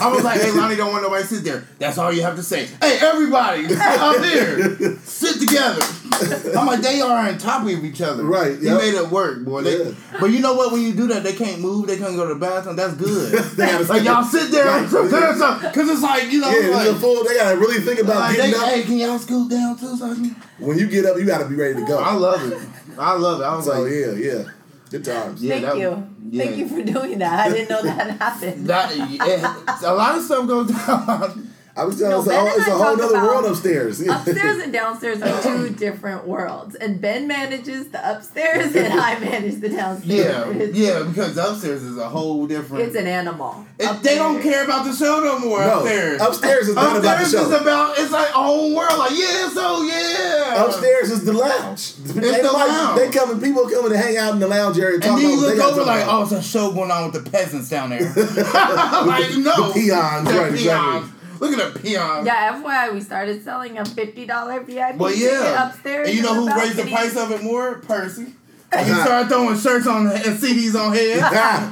I 0.00 0.08
was 0.12 0.22
like, 0.22 0.40
"Hey, 0.40 0.50
Lani, 0.52 0.76
don't 0.76 0.92
want 0.92 1.02
nobody 1.02 1.22
to 1.22 1.28
sit 1.28 1.44
there." 1.44 1.66
That's 1.78 1.98
all 1.98 2.12
you 2.12 2.22
have 2.22 2.36
to 2.36 2.42
say. 2.42 2.66
Hey, 2.80 2.98
everybody, 3.00 3.66
sit 3.68 3.78
up 3.80 4.24
here, 4.24 4.96
sit 5.04 5.40
together. 5.40 5.82
I'm 6.56 6.66
like, 6.66 6.80
they 6.80 7.00
are 7.00 7.28
on 7.28 7.38
top 7.38 7.62
of 7.62 7.84
each 7.84 8.00
other. 8.00 8.24
Right, 8.24 8.60
yep. 8.60 8.78
made 8.78 8.94
it 8.94 9.08
work, 9.08 9.44
boy. 9.44 9.62
They, 9.62 9.82
Yeah. 9.82 9.92
But 10.20 10.30
you 10.30 10.40
know 10.40 10.54
what? 10.54 10.72
When 10.72 10.82
you 10.82 10.92
do 10.92 11.08
that, 11.08 11.22
they 11.22 11.32
can't 11.32 11.60
move. 11.60 11.86
They 11.86 11.96
can't 11.96 12.14
go 12.14 12.28
to 12.28 12.34
the 12.34 12.40
bathroom. 12.40 12.76
That's 12.76 12.94
good. 12.94 13.58
Like 13.88 14.04
y'all 14.04 14.22
sit 14.24 14.50
there 14.50 14.66
Right. 14.66 15.71
And 15.76 15.86
prepare 15.86 15.86
something 15.86 15.88
because 15.88 15.90
it's 15.90 16.02
like 16.02 16.32
you 16.32 16.40
know, 16.40 16.50
Yeah, 16.50 16.76
like, 16.76 16.86
it's 16.88 16.96
a 16.96 17.00
full, 17.00 17.24
they 17.24 17.36
gotta 17.36 17.56
really 17.56 17.80
think 17.80 18.00
about 18.00 18.16
like, 18.16 18.36
they, 18.36 18.50
getting 18.50 18.60
up. 18.60 18.68
hey, 18.70 18.82
can 18.82 18.98
y'all 18.98 19.18
scoot 19.18 19.50
down 19.50 19.78
too? 19.78 19.96
So 19.96 20.14
can- 20.14 20.36
When 20.58 20.78
you 20.78 20.86
get 20.88 21.04
up, 21.06 21.16
you 21.18 21.24
gotta 21.24 21.46
be 21.46 21.54
ready 21.54 21.74
to 21.74 21.84
go. 21.86 21.98
I 21.98 22.14
love 22.14 22.50
it. 22.52 22.58
I 22.98 23.14
love 23.14 23.40
it. 23.40 23.44
I 23.44 23.56
was 23.56 23.64
so 23.66 23.80
like, 23.82 23.92
yeah, 23.92 24.12
yeah, 24.12 24.44
good 24.90 25.04
times. 25.04 25.42
yeah, 25.42 25.54
Thank 25.54 25.66
that- 25.66 25.76
you. 25.78 26.08
yeah. 26.30 26.44
Thank 26.44 26.56
you 26.58 26.68
for 26.68 26.82
doing 26.82 27.18
that. 27.18 27.46
I 27.46 27.52
didn't 27.52 27.68
know 27.70 27.82
that 27.82 28.18
happened. 28.18 28.66
That 28.66 28.96
yeah, 28.96 29.56
a 29.84 29.94
lot 29.94 30.16
of 30.16 30.22
stuff 30.24 30.46
goes 30.46 30.70
down. 30.86 31.51
I 31.74 31.84
was 31.84 31.98
telling 31.98 32.10
No, 32.12 32.18
it's 32.18 32.26
a 32.26 32.30
Ben 32.30 32.38
whole, 32.40 32.58
it's 32.58 32.68
I 32.68 32.70
a 32.70 32.74
whole 32.76 33.02
other 33.02 33.26
world 33.26 33.44
upstairs. 33.46 34.00
Upstairs 34.06 34.62
and 34.62 34.72
downstairs 34.72 35.22
are 35.22 35.42
two 35.42 35.70
different 35.84 36.26
worlds, 36.26 36.74
and 36.74 37.00
Ben 37.00 37.26
manages 37.26 37.88
the 37.88 38.10
upstairs, 38.10 38.74
and 38.76 38.92
I 38.92 39.18
manage 39.20 39.60
the 39.60 39.70
downstairs. 39.70 40.76
Yeah, 40.76 40.98
yeah, 41.00 41.02
because 41.04 41.38
upstairs 41.38 41.82
is 41.82 41.96
a 41.96 42.08
whole 42.10 42.46
different. 42.46 42.84
It's 42.84 42.96
an 42.96 43.06
animal. 43.06 43.66
It- 43.78 44.02
they 44.02 44.16
don't 44.16 44.42
care 44.42 44.64
about 44.64 44.84
the 44.84 44.92
show 44.92 45.20
no 45.20 45.38
more 45.38 45.60
no, 45.64 45.78
upstairs. 45.80 46.20
upstairs 46.20 46.68
is 46.68 46.74
not 46.74 46.96
about 46.98 47.02
the 47.02 47.22
Upstairs 47.24 47.32
show. 47.32 47.54
is 47.54 47.60
about 47.62 47.98
it's 47.98 48.12
like 48.12 48.28
a 48.28 48.32
whole 48.32 48.74
world. 48.76 48.98
Like 48.98 49.12
yeah, 49.12 49.48
so 49.48 49.82
yeah. 49.82 50.64
Upstairs 50.66 51.10
is 51.10 51.24
the 51.24 51.32
lounge. 51.32 51.94
They, 51.96 52.20
the 52.42 52.52
like- 52.52 52.68
lounge. 52.68 52.98
they 53.00 53.10
come 53.10 53.30
and 53.30 53.42
people 53.42 53.66
coming 53.68 53.90
to 53.92 53.96
hang 53.98 54.16
out 54.18 54.34
in 54.34 54.40
the 54.40 54.48
lounge 54.48 54.78
area. 54.78 54.94
And 54.96 55.02
talk 55.02 55.18
then 55.20 55.30
you 55.30 55.40
look 55.40 55.50
they 55.52 55.56
got 55.56 55.72
over 55.72 55.84
like, 55.84 56.04
oh, 56.06 56.22
it's 56.24 56.32
a 56.32 56.42
show 56.42 56.70
going 56.72 56.90
on 56.90 57.10
with 57.10 57.24
the 57.24 57.30
peasants 57.30 57.70
down 57.70 57.90
there. 57.90 58.00
like 58.02 59.36
no, 59.38 59.68
the 59.68 59.72
peons, 59.72 60.28
The 60.28 60.34
right, 60.38 60.52
exactly. 60.52 61.08
Peons. 61.42 61.56
Look 61.56 61.66
at 61.66 61.74
the 61.74 61.80
peons. 61.80 62.26
Yeah, 62.26 62.62
FYI, 62.62 62.94
we 62.94 63.00
started 63.00 63.42
selling 63.42 63.78
a 63.78 63.84
fifty 63.84 64.26
dollar 64.26 64.60
VIP 64.60 64.96
Well, 64.96 65.12
ticket 65.12 65.32
yeah. 65.32 65.68
upstairs. 65.68 66.08
And 66.08 66.16
you 66.16 66.22
know 66.22 66.34
who 66.34 66.46
the 66.46 66.54
raised 66.54 66.76
the 66.76 66.82
price 66.90 67.16
of 67.16 67.30
it 67.32 67.42
more? 67.42 67.76
Percy. 67.80 68.34
And 68.72 68.86
he 68.86 68.92
started 68.94 69.28
throwing 69.28 69.58
shirts 69.58 69.86
on 69.86 70.06
and 70.06 70.22
CDs 70.22 70.74
on 70.74 70.94
head. 70.94 71.20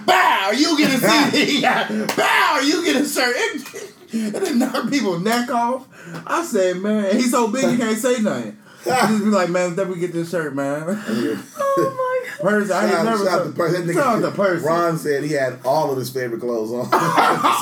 Bow, 0.07 0.51
you 0.55 0.77
get 0.77 0.93
a 0.93 0.99
CD. 1.33 1.63
Bow, 1.63 2.61
you 2.63 2.85
get 2.85 2.97
a 2.97 3.09
shirt. 3.09 3.35
It, 3.37 3.95
it 4.13 4.33
didn't 4.33 4.59
knock 4.59 4.91
people's 4.91 5.23
neck 5.23 5.49
off. 5.51 5.87
I 6.27 6.45
said, 6.45 6.79
man, 6.79 7.15
he's 7.17 7.31
so 7.31 7.47
big 7.49 7.69
he 7.71 7.77
can't 7.77 7.97
say 7.97 8.21
nothing. 8.21 8.59
I 8.91 9.07
just 9.09 9.23
be 9.25 9.31
like, 9.31 9.51
man, 9.51 9.77
let 9.77 9.89
me 9.89 9.97
get 9.99 10.13
this 10.13 10.31
shirt, 10.31 10.55
man. 10.55 10.83
Oh 10.89 11.95
my 11.97 12.10
Percy. 12.41 12.73
I 12.73 12.83
ain't 12.85 12.93
Shout, 12.93 13.05
never. 13.05 13.25
shout 13.25 13.41
out 13.41 13.45
to 13.47 13.53
Percy. 13.53 13.77
That 13.77 13.87
nigga- 13.87 13.95
Shout 13.95 14.25
out 14.25 14.35
to 14.61 14.67
Ron 14.67 14.99
said 14.99 15.25
he 15.25 15.33
had 15.33 15.59
all 15.65 15.91
of 15.91 15.99
his 15.99 16.11
favorite 16.11 16.41
clothes 16.41 16.73
on. 16.73 16.89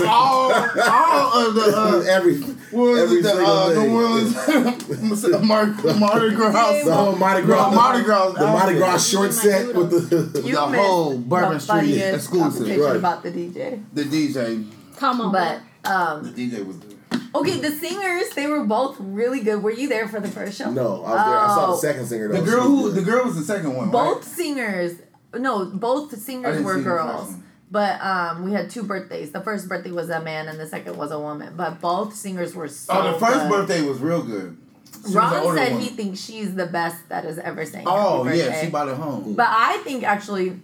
all, 0.08 0.52
all 0.52 1.46
of 1.48 1.54
the. 1.54 1.72
Uh, 1.76 2.04
every 2.08 2.38
what 2.40 2.90
was 2.92 3.02
every 3.02 3.18
it? 3.18 3.22
The 3.22 3.28
single 3.28 3.46
uh, 3.46 3.70
thing. 3.74 3.88
New 3.88 3.96
Orleans 3.96 5.44
Mar- 5.48 5.98
Mardi 5.98 6.34
Gras. 6.34 6.84
the 6.84 6.94
whole 6.94 7.16
Mardi 7.16 7.42
Gras, 7.46 7.70
The 7.70 7.76
Mardi 7.76 8.04
Gras 8.04 8.32
the 8.32 8.46
Mardi. 8.46 8.74
Gras 8.78 9.08
short 9.08 9.32
set 9.32 9.74
with 9.74 9.90
the. 9.90 10.42
You 10.46 10.54
The 10.54 10.66
missed 10.68 10.82
whole 10.84 11.18
Bourbon 11.18 11.54
the 11.54 11.60
Street 11.60 11.74
funniest 11.76 12.14
exclusive. 12.14 12.78
Right. 12.78 12.96
about 12.96 13.22
the 13.22 13.30
DJ. 13.30 13.82
The 13.92 14.04
DJ. 14.04 14.70
Come 14.96 15.20
on. 15.20 15.32
But 15.32 15.60
um, 15.90 16.22
The 16.24 16.30
DJ 16.50 16.66
was 16.66 16.76
good. 16.76 16.87
Okay, 17.34 17.58
the 17.60 17.70
singers 17.70 18.30
they 18.30 18.46
were 18.46 18.64
both 18.64 18.96
really 19.00 19.40
good. 19.40 19.62
Were 19.62 19.70
you 19.72 19.88
there 19.88 20.08
for 20.08 20.20
the 20.20 20.28
first 20.28 20.58
show? 20.58 20.70
no, 20.70 21.04
I 21.04 21.10
was 21.10 21.26
there. 21.26 21.38
I 21.38 21.46
saw 21.54 21.66
the 21.66 21.72
Oh. 21.72 21.76
second 21.76 22.06
singer. 22.06 22.28
The 22.28 22.42
girl 22.42 22.62
who 22.62 22.90
the 22.90 23.02
girl 23.02 23.24
was 23.24 23.36
the 23.36 23.42
second 23.42 23.74
one. 23.74 23.90
Both 23.90 24.16
Right? 24.18 24.24
singers, 24.24 24.92
no, 25.34 25.66
both 25.66 26.12
I 26.14 26.16
singers 26.16 26.62
were 26.62 26.74
see 26.76 26.80
the 26.80 26.84
first 26.90 27.06
girls. 27.06 27.34
But 27.70 28.00
um, 28.02 28.44
we 28.44 28.52
had 28.52 28.70
two 28.70 28.82
birthdays. 28.82 29.30
The 29.30 29.42
first 29.42 29.68
birthday 29.68 29.90
was 29.90 30.08
a 30.08 30.20
man, 30.22 30.48
and 30.48 30.58
the 30.58 30.66
second 30.66 30.96
was 30.96 31.10
a 31.10 31.18
woman. 31.20 31.52
But 31.54 31.82
both 31.82 32.14
singers 32.14 32.54
were 32.54 32.66
so. 32.68 32.94
Oh, 32.94 33.12
the 33.12 33.18
first 33.18 33.40
good. 33.40 33.50
birthday 33.50 33.82
was 33.82 33.98
real 33.98 34.22
good. 34.22 34.56
She 35.06 35.14
Ron 35.14 35.54
said 35.54 35.72
one. 35.74 35.80
he 35.82 35.88
thinks 35.90 36.18
she's 36.18 36.54
the 36.54 36.64
best 36.66 37.08
that 37.10 37.24
has 37.24 37.38
ever 37.38 37.66
sang. 37.66 37.84
Oh 37.86 38.24
Happy 38.24 38.38
yeah, 38.38 38.60
she 38.64 38.70
bought 38.70 38.88
it 38.88 38.96
home. 38.96 39.34
But 39.34 39.48
I 39.50 39.76
think 39.84 40.02
actually 40.02 40.58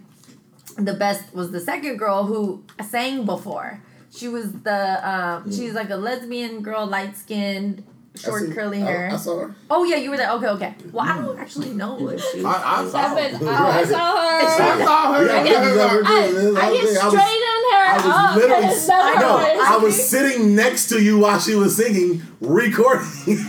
the 0.77 0.95
best 0.95 1.31
was 1.33 1.51
the 1.51 1.59
second 1.59 1.97
girl 1.97 2.25
who 2.25 2.63
sang 2.89 3.23
before. 3.25 3.79
She 4.15 4.27
was 4.27 4.51
the 4.51 5.09
um, 5.09 5.51
she's 5.51 5.73
like 5.73 5.89
a 5.89 5.95
lesbian 5.97 6.61
girl, 6.61 6.85
light 6.85 7.17
skinned, 7.17 7.83
short 8.17 8.43
see- 8.47 8.53
curly 8.53 8.79
hair. 8.79 9.09
I, 9.11 9.17
saw 9.17 9.39
her. 9.39 9.55
oh 9.69 9.83
yeah, 9.83 9.97
you 9.97 10.09
were 10.09 10.17
there. 10.17 10.31
Okay, 10.31 10.47
okay. 10.47 10.73
Well, 10.91 11.05
I 11.05 11.15
don't 11.21 11.37
mm. 11.37 11.39
actually 11.39 11.69
know 11.73 12.09
if 12.09 12.21
she. 12.31 12.43
I, 12.43 12.43
oh, 12.43 12.87
I 12.87 12.89
saw 12.89 13.07
her. 13.15 13.39
Oh, 13.41 13.67
I 13.67 13.83
saw 13.85 13.97
I 13.97 14.41
her. 14.41 14.83
saw 14.85 15.13
her. 15.13 15.25
Yeah, 15.25 15.33
I 15.33 15.39
I 15.39 15.43
got 15.43 15.61
was 15.61 15.69
her. 15.69 15.85
over 15.85 16.03
I, 16.05 16.31
there. 16.31 16.57
I 16.57 16.73
get 16.73 16.83
was- 16.83 16.97
straightened 16.97 17.65
her 17.71 17.85
I 17.85 17.95
was 17.97 18.05
up. 18.05 18.35
literally, 18.35 18.63
and 18.63 18.71
it's 18.71 18.87
no. 18.87 19.61
I 19.67 19.79
was 19.81 20.09
sitting 20.09 20.55
next 20.55 20.87
to 20.89 21.01
you 21.01 21.19
while 21.19 21.39
she 21.39 21.55
was 21.55 21.75
singing, 21.75 22.21
recording. 22.41 23.05
His 23.25 23.43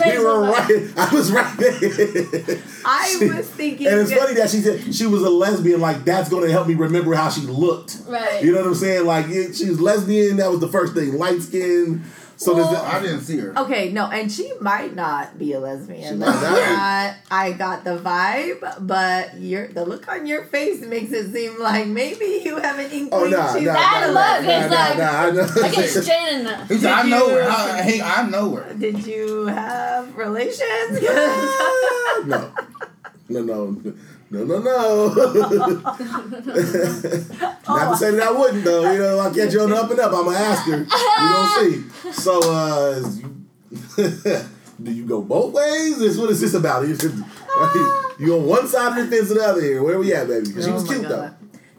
face 0.00 0.18
we 0.18 0.24
were 0.24 0.40
right. 0.40 0.92
I 0.96 1.08
was 1.12 1.32
right 1.32 1.56
there. 1.58 2.58
I 2.84 3.16
She- 3.18 3.28
was 3.28 3.48
thinking. 3.50 3.86
and 3.86 4.00
it's 4.00 4.12
funny 4.12 4.34
that 4.34 4.50
she 4.50 4.58
said 4.60 4.94
she 4.94 5.06
was 5.06 5.22
a 5.22 5.30
lesbian. 5.30 5.80
Like 5.80 6.04
that's 6.04 6.28
going 6.28 6.44
to 6.44 6.52
help 6.52 6.66
me 6.68 6.74
remember 6.74 7.14
how 7.14 7.30
she 7.30 7.42
looked. 7.42 7.98
Right. 8.06 8.42
You 8.44 8.52
know 8.52 8.58
what 8.58 8.66
I'm 8.68 8.74
saying? 8.74 9.06
Like 9.06 9.26
it, 9.28 9.54
she 9.56 9.68
was 9.68 9.80
lesbian. 9.80 10.36
That 10.36 10.50
was 10.50 10.60
the 10.60 10.68
first 10.68 10.94
thing. 10.94 11.14
Light 11.18 11.40
skin. 11.42 12.02
So 12.36 12.54
Well, 12.54 12.68
there's 12.70 12.82
I 12.82 13.00
didn't 13.00 13.20
see 13.20 13.38
her. 13.38 13.56
Okay, 13.60 13.92
no, 13.92 14.06
and 14.06 14.30
she 14.30 14.52
might 14.60 14.94
not 14.96 15.38
be 15.38 15.52
a 15.52 15.60
lesbian. 15.60 16.02
She 16.14 16.18
That's 16.18 16.42
might 16.42 16.48
not. 16.50 16.78
not. 16.78 17.14
I 17.30 17.52
got 17.52 17.84
the 17.84 17.96
vibe, 17.98 18.86
but 18.86 19.38
your 19.40 19.68
the 19.68 19.84
look 19.84 20.08
on 20.08 20.26
your 20.26 20.44
face 20.44 20.80
makes 20.82 21.12
it 21.12 21.32
seem 21.32 21.60
like 21.60 21.86
maybe 21.86 22.42
you 22.44 22.56
have 22.56 22.78
an 22.78 22.90
inkling. 22.90 23.08
oh 23.12 23.24
nah, 23.28 23.52
she's 23.54 23.66
nah, 23.66 23.72
That 23.74 24.00
nah, 24.00 24.06
look 24.08 24.46
nah, 24.46 24.64
is 24.64 24.70
nah, 24.70 24.76
like- 24.76 24.98
nah, 24.98 25.04
I 25.04 25.30
know. 25.30 25.48
I 25.64 25.74
get 25.74 25.88
straightened 25.90 26.46
up. 26.48 26.68
He 26.68 26.78
said, 26.78 26.92
I 26.92 27.02
know 27.08 27.28
you- 27.28 27.34
her. 27.34 27.48
I, 27.50 27.82
hey, 27.82 28.00
I 28.02 28.28
know 28.28 28.56
her. 28.56 28.74
Did 28.74 29.06
you 29.06 29.46
have 29.46 30.16
relations? 30.16 31.00
no, 32.26 32.50
no, 33.28 33.40
no, 33.42 33.92
no, 34.42 34.58
no, 34.58 34.58
no. 34.58 35.14
Not 37.68 37.90
to 37.90 37.96
say 37.96 38.10
that 38.12 38.22
I 38.22 38.30
wouldn't 38.30 38.64
though. 38.64 38.92
You 38.92 38.98
know, 38.98 39.18
I'll 39.18 39.34
catch 39.34 39.52
you 39.52 39.60
on 39.60 39.70
the 39.70 39.76
up 39.76 39.90
and 39.90 40.00
up. 40.00 40.12
I'm 40.12 40.24
gonna 40.24 40.36
ask 40.36 40.66
her. 40.66 40.78
We 40.78 40.84
gonna 40.84 41.48
see. 41.60 42.12
So, 42.12 42.40
uh, 42.42 43.02
you, 43.16 43.46
do 44.82 44.92
you 44.92 45.06
go 45.06 45.22
both 45.22 45.52
ways? 45.52 46.00
Is 46.00 46.18
what 46.18 46.30
is 46.30 46.40
this 46.40 46.54
about? 46.54 46.86
You, 46.86 46.96
you 48.18 48.34
on 48.36 48.46
one 48.46 48.66
side 48.66 48.98
of 48.98 49.10
the 49.10 49.16
fence 49.16 49.30
or 49.30 49.34
the 49.34 49.44
other 49.44 49.60
here? 49.60 49.82
Where 49.82 49.98
we 49.98 50.12
at, 50.12 50.26
baby? 50.26 50.46
she 50.46 50.70
Oh 50.70 50.74
was 50.74 50.84
my 50.84 50.94
cute 50.94 51.08
though. 51.08 51.30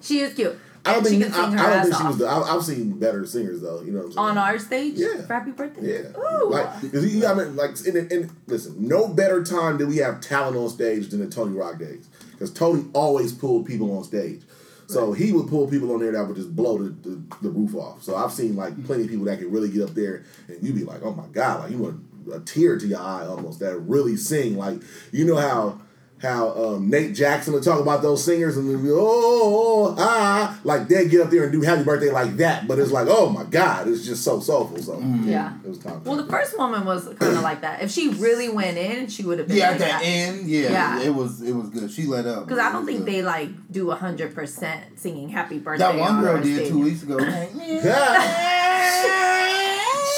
She 0.02 0.20
is 0.20 0.34
cute. 0.34 0.60
I 0.86 0.94
don't 0.94 1.04
think 1.04 1.24
she 1.24 1.32
I, 1.32 1.46
I 1.46 1.70
don't 1.74 1.84
think 1.84 1.96
she 1.96 2.04
was. 2.04 2.18
The, 2.20 2.28
I, 2.28 2.56
I've 2.56 2.64
seen 2.64 3.00
better 3.00 3.26
singers 3.26 3.62
though. 3.62 3.82
You 3.82 3.92
know 3.92 4.00
what 4.00 4.06
I'm 4.06 4.12
saying? 4.12 4.28
on 4.28 4.38
our 4.38 4.60
stage. 4.60 4.94
Yeah. 4.98 5.22
for 5.26 5.34
Happy 5.34 5.52
birthday. 5.52 6.04
Yeah. 6.04 6.20
Ooh. 6.20 6.52
Like, 6.52 6.80
cause 6.92 7.06
you, 7.06 7.26
I 7.26 7.34
mean, 7.34 7.56
like, 7.56 7.84
in, 7.88 7.98
in, 7.98 8.32
listen, 8.46 8.88
no 8.88 9.08
better 9.08 9.44
time 9.44 9.78
did 9.78 9.88
we 9.88 9.98
have 9.98 10.22
talent 10.22 10.56
on 10.56 10.70
stage 10.70 11.10
than 11.10 11.22
the 11.22 11.28
Tony 11.28 11.58
Rock 11.58 11.80
days. 11.80 12.08
Because 12.36 12.52
Tony 12.52 12.86
always 12.94 13.32
pulled 13.34 13.66
people 13.66 13.98
on 13.98 14.04
stage. 14.04 14.42
So 14.88 15.14
he 15.14 15.32
would 15.32 15.48
pull 15.48 15.68
people 15.68 15.92
on 15.94 16.00
there 16.00 16.12
that 16.12 16.28
would 16.28 16.36
just 16.36 16.56
blow 16.56 16.78
the, 16.78 16.90
the, 16.90 17.22
the 17.42 17.50
roof 17.50 17.76
off. 17.76 18.04
So 18.04 18.16
I've 18.16 18.32
seen 18.32 18.56
like 18.56 18.74
hmm. 18.74 18.84
plenty 18.84 19.04
of 19.04 19.10
people 19.10 19.26
that 19.26 19.40
can 19.40 19.52
really 19.52 19.70
get 19.70 19.82
up 19.84 19.96
there 19.96 20.26
and 20.48 20.62
you'd 20.62 20.76
be 20.76 20.84
like, 20.84 21.02
oh 21.04 21.14
my 21.14 21.28
God, 21.28 21.62
like 21.62 21.72
you 21.72 21.80
want 21.80 22.04
a 22.34 22.40
tear 22.40 22.78
to 22.78 22.88
your 22.88 23.00
eye 23.00 23.26
almost 23.26 23.60
that 23.60 23.78
really 23.80 24.16
sing. 24.16 24.58
Like, 24.58 24.82
you 25.12 25.26
know 25.26 25.38
how 25.38 25.82
how 26.22 26.52
um, 26.54 26.90
Nate 26.90 27.14
Jackson 27.14 27.54
would 27.54 27.62
talk 27.64 27.80
about 27.80 28.02
those 28.02 28.24
singers 28.24 28.56
and 28.58 28.68
they'd 28.70 28.82
be, 28.82 28.90
oh, 28.90 28.96
oh, 28.98 29.96
ah, 30.00 30.60
like 30.64 30.88
they'd 30.88 31.10
get 31.12 31.22
up 31.22 31.30
there 31.30 31.44
and 31.44 31.52
do 31.52 31.62
happy 31.62 31.84
birthday 31.84 32.10
like 32.10 32.38
that. 32.38 32.68
But 32.68 32.80
it's 32.80 32.90
like, 32.92 33.08
oh 33.10 33.30
my 33.30 33.44
God, 33.44 33.88
it's 33.90 34.06
just 34.06 34.24
so 34.24 34.40
soulful. 34.40 34.78
So 34.82 34.98
Yeah. 35.24 35.54
it 35.64 35.68
was 35.70 35.78
time. 35.78 36.02
Well, 36.06 36.16
the 36.16 36.26
first 36.26 36.58
woman 36.58 36.86
was 36.86 37.06
kind 37.20 37.36
of 37.36 37.42
like 37.44 37.62
that. 37.62 37.82
If 37.84 37.92
she 37.92 38.08
really 38.10 38.48
went 38.50 38.78
in, 38.78 39.08
she 39.08 39.24
would 39.24 39.40
have 39.40 39.48
been 39.50 39.58
Yeah, 39.58 39.72
like 39.72 39.74
at 39.74 39.80
the 39.80 39.86
that. 39.86 40.02
end, 40.04 40.48
yeah, 40.50 40.72
Yeah. 40.72 41.02
it 41.02 41.14
was 41.14 41.42
it 41.42 41.54
was 41.54 41.70
good. 41.70 41.92
She 41.92 42.06
let 42.06 42.26
up. 42.26 42.46
Because 42.48 42.60
I 42.60 42.72
don't 42.72 42.86
think 42.86 43.00
good. 43.00 43.08
they 43.14 43.22
like 43.22 43.50
do 43.72 43.92
hundred 43.92 44.34
percent 44.34 44.98
singing 45.00 45.30
"Happy 45.30 45.60
Birthday." 45.60 45.84
That 45.86 46.00
one 46.00 46.16
on 46.16 46.24
girl 46.24 46.38
our 46.38 46.42
did 46.44 46.70
two 46.70 46.80
weeks 46.80 47.04
ago. 47.04 47.18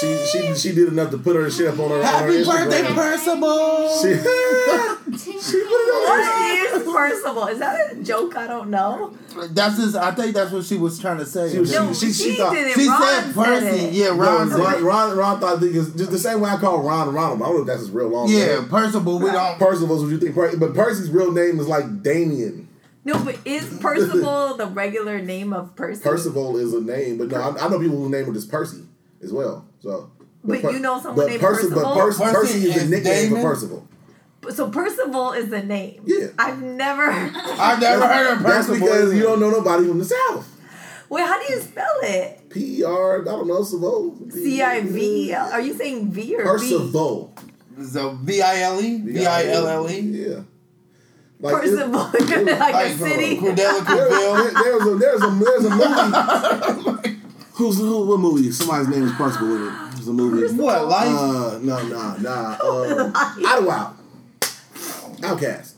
she 0.00 0.26
she 0.26 0.54
she 0.54 0.74
did 0.74 0.88
enough 0.88 1.10
to 1.10 1.18
put 1.18 1.36
her 1.36 1.50
shit 1.50 1.68
up 1.68 1.78
on 1.78 1.90
her. 1.90 1.96
on 1.96 2.02
her 2.02 2.06
Happy 2.06 2.44
birthday, 2.44 2.82
Instagram. 2.82 2.94
Percival! 2.94 3.88
She, 4.00 4.08
she 5.40 5.62
put 5.64 5.70
it 5.70 6.10
on 6.10 6.18
her. 6.18 6.28
What 6.28 6.82
is 6.82 6.92
Percival? 6.92 7.46
Is 7.48 7.58
that 7.58 7.92
a 7.92 8.02
joke? 8.02 8.36
I 8.36 8.46
don't 8.46 8.70
know. 8.70 9.14
That's 9.50 9.76
just. 9.76 9.96
I 9.96 10.12
think 10.14 10.34
that's 10.34 10.50
what 10.52 10.64
she 10.64 10.76
was 10.76 10.98
trying 10.98 11.18
to 11.18 11.26
say. 11.26 11.50
She 11.50 11.58
was- 11.60 11.72
No, 11.72 11.92
she- 11.92 12.06
she, 12.12 12.30
she 12.32 12.36
thought- 12.36 12.52
did 12.54 12.66
it. 12.68 12.74
She 12.74 12.88
Ron 12.88 13.02
said 13.02 13.34
Percy. 13.34 13.66
it. 13.86 13.92
Yeah, 13.92 14.06
No, 14.08 14.14
Ron. 14.16 14.48
Ron, 14.50 14.50
said- 14.72 14.82
Ron, 14.82 15.16
Ron 15.16 15.40
thought 15.40 15.60
because 15.60 15.94
just 15.94 16.10
the 16.10 16.18
same 16.18 16.40
way 16.40 16.50
I 16.50 16.56
call 16.56 16.82
Ron 16.82 17.12
Ronald. 17.14 17.42
I 17.42 17.46
don't 17.46 17.54
know 17.56 17.60
if 17.62 17.66
that's 17.66 17.80
his 17.80 17.90
real 17.90 18.08
long 18.08 18.28
Yeah, 18.28 18.46
name. 18.60 18.68
Percival. 18.68 19.18
We 19.18 19.30
don't. 19.30 19.58
Percival's 19.58 20.02
what 20.02 20.10
you 20.10 20.18
think, 20.18 20.34
Per- 20.34 20.56
but 20.56 20.74
Percy's 20.74 21.10
real 21.10 21.32
name 21.32 21.58
is 21.60 21.68
like 21.68 22.02
Damien. 22.02 22.68
No, 23.04 23.18
but 23.24 23.38
is 23.46 23.64
Percival 23.80 24.56
the 24.56 24.66
regular 24.66 25.20
name 25.20 25.52
of 25.54 25.74
Percy? 25.76 26.02
Percival 26.02 26.56
is 26.58 26.74
a 26.74 26.80
name, 26.80 27.16
but 27.18 27.28
no, 27.28 27.40
I, 27.40 27.64
I 27.64 27.68
know 27.68 27.78
people 27.78 27.96
whose 27.96 28.10
name 28.10 28.28
it 28.28 28.36
as 28.36 28.44
Percy 28.44 28.82
as 29.22 29.32
well. 29.32 29.64
So, 29.80 30.10
But 30.44 30.62
Per- 30.62 30.70
you 30.72 30.78
know 30.80 30.96
someone 31.00 31.16
but 31.16 31.28
named 31.28 31.40
Percy, 31.40 31.68
but 31.68 31.94
Percival? 31.94 31.94
Percy, 31.94 32.22
Percy 32.24 32.34
Percy 32.34 32.58
is 32.68 32.74
the 32.74 32.80
is 32.82 32.90
nickname 32.90 33.28
Damon? 33.28 33.42
for 33.42 33.48
Percival. 33.54 33.88
So 34.54 34.70
Percival 34.70 35.32
is 35.32 35.48
the 35.50 35.62
name. 35.62 36.02
Yeah. 36.06 36.28
I've 36.38 36.62
never. 36.62 37.02
I've 37.10 37.80
never 37.80 38.06
heard 38.06 38.32
of 38.38 38.42
Percival. 38.42 38.48
That's 38.48 38.68
because 38.80 39.14
you 39.14 39.22
don't 39.22 39.40
know 39.40 39.50
nobody 39.50 39.86
from 39.86 39.98
the 39.98 40.04
South. 40.04 40.48
Wait, 41.10 41.22
how 41.22 41.38
do 41.44 41.52
you 41.52 41.60
spell 41.60 41.86
it? 42.02 42.48
P 42.50 42.84
R, 42.84 43.22
I 43.22 43.24
don't 43.24 43.46
know, 43.48 43.60
Savol. 43.62 44.30
C 44.32 44.60
I 44.62 44.80
V. 44.82 45.32
Are 45.34 45.60
you 45.60 45.74
saying 45.74 46.10
V 46.12 46.36
or 46.36 46.42
Percival. 46.44 47.32
So 47.82 48.10
V 48.22 48.42
I 48.42 48.60
L 48.62 48.80
E 48.80 48.98
V 49.00 49.26
I 49.26 49.46
L 49.46 49.66
L 49.68 49.90
E. 49.90 50.00
Yeah. 50.00 50.40
Like, 51.40 51.64
it- 51.64 51.70
Percival, 51.70 52.10
like 52.12 52.58
Like 52.60 52.86
a 52.86 52.98
city. 52.98 53.36
Crudella 53.38 53.86
there, 53.86 54.08
there, 54.08 54.50
there's 54.50 54.86
a 54.86 54.94
there's 54.96 55.22
a 55.22 55.30
there's 55.30 55.64
a 55.64 55.70
movie. 55.70 56.84
Who's 57.58 57.76
who? 57.78 58.06
What 58.06 58.20
movie? 58.20 58.52
Somebody's 58.52 58.86
name 58.86 59.02
is 59.02 59.12
Percival 59.14 59.56
in 59.56 59.62
it. 59.66 59.90
There's 59.94 60.06
a 60.06 60.12
movie. 60.12 60.54
What 60.54 60.86
life? 60.86 61.08
Uh, 61.08 61.58
no, 61.60 61.88
nah, 61.88 62.16
nah. 62.18 62.56
Uh, 62.62 63.12
Idlewild. 63.44 63.96
OutKast. 65.20 65.74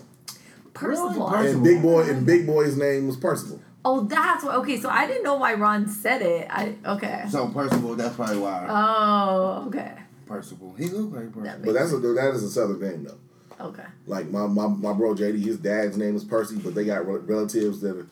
Percival. 0.74 1.30
Really? 1.30 1.52
And 1.52 1.64
Big 1.64 1.80
Boi 1.80 2.02
and 2.02 2.26
Big 2.26 2.46
Boi's 2.46 2.76
name 2.76 3.06
was 3.06 3.16
Percival. 3.16 3.62
Oh, 3.82 4.02
that's 4.02 4.44
why. 4.44 4.56
Okay, 4.56 4.78
so 4.78 4.90
I 4.90 5.06
didn't 5.06 5.22
know 5.22 5.36
why 5.36 5.54
Ron 5.54 5.88
said 5.88 6.20
it. 6.20 6.48
I 6.50 6.74
okay. 6.84 7.24
So 7.30 7.48
Percival. 7.48 7.94
That's 7.94 8.14
probably 8.14 8.36
why 8.36 8.66
Oh, 8.68 9.64
okay. 9.68 9.94
Percival. 10.26 10.74
He 10.76 10.84
looked 10.84 11.14
like 11.14 11.32
Percival. 11.32 11.42
That 11.44 11.64
But 11.64 11.72
that's 11.72 11.92
a 11.94 11.98
that 11.98 12.32
is 12.34 12.42
a 12.42 12.50
southern 12.50 12.80
name 12.82 13.04
though. 13.04 13.66
Okay. 13.68 13.86
Like 14.06 14.28
my, 14.28 14.46
my, 14.46 14.66
my 14.66 14.92
bro 14.92 15.14
JD, 15.14 15.42
his 15.42 15.56
dad's 15.56 15.96
name 15.96 16.14
is 16.14 16.24
Percy, 16.24 16.56
but 16.56 16.74
they 16.74 16.84
got 16.84 17.06
rel- 17.06 17.20
relatives 17.20 17.80
that 17.80 17.96
are 17.96 18.06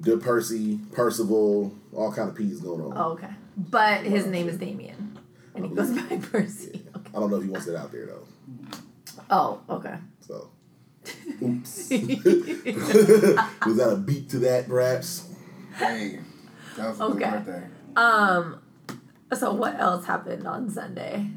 De 0.00 0.16
Percy, 0.16 0.78
Percival, 0.92 1.74
all 1.94 2.12
kind 2.12 2.28
of 2.28 2.36
P's 2.36 2.60
going 2.60 2.80
on. 2.80 2.92
Oh, 2.96 3.12
okay. 3.12 3.30
But 3.56 4.02
his 4.04 4.26
name 4.26 4.48
is 4.48 4.56
Damien, 4.56 5.18
and 5.54 5.66
he 5.66 5.74
goes 5.74 5.90
by 5.90 6.16
Percy. 6.18 6.84
Okay. 6.96 7.10
I 7.14 7.20
don't 7.20 7.30
know 7.30 7.36
if 7.36 7.44
he 7.44 7.50
wants 7.50 7.66
it 7.68 7.76
out 7.76 7.92
there 7.92 8.06
though. 8.06 8.26
Oh, 9.30 9.60
okay. 9.70 9.94
So, 10.20 10.50
oops. 11.42 11.90
Was 11.90 13.76
that 13.76 13.90
a 13.92 13.96
beat 13.96 14.30
to 14.30 14.38
that, 14.40 14.66
perhaps? 14.68 15.28
Hey, 15.76 16.18
that 16.76 16.88
was 16.88 17.00
a 17.00 17.04
Okay. 17.04 17.18
good 17.18 17.44
birthday. 17.44 17.66
Um. 17.96 18.60
So 19.34 19.52
what 19.52 19.78
else 19.78 20.06
happened 20.06 20.46
on 20.46 20.70
Sunday? 20.70 21.30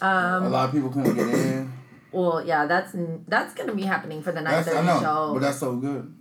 Um, 0.00 0.44
a 0.44 0.48
lot 0.48 0.66
of 0.68 0.72
people 0.74 0.90
couldn't 0.90 1.14
get 1.14 1.26
in. 1.28 1.72
Well, 2.12 2.44
yeah, 2.46 2.66
that's 2.66 2.92
that's 3.28 3.54
gonna 3.54 3.74
be 3.74 3.82
happening 3.82 4.22
for 4.22 4.32
the 4.32 4.40
nine 4.40 4.64
That's, 4.64 4.68
I 4.68 5.00
show. 5.00 5.30
but 5.34 5.40
that's 5.40 5.58
so 5.58 5.76
good. 5.76 6.14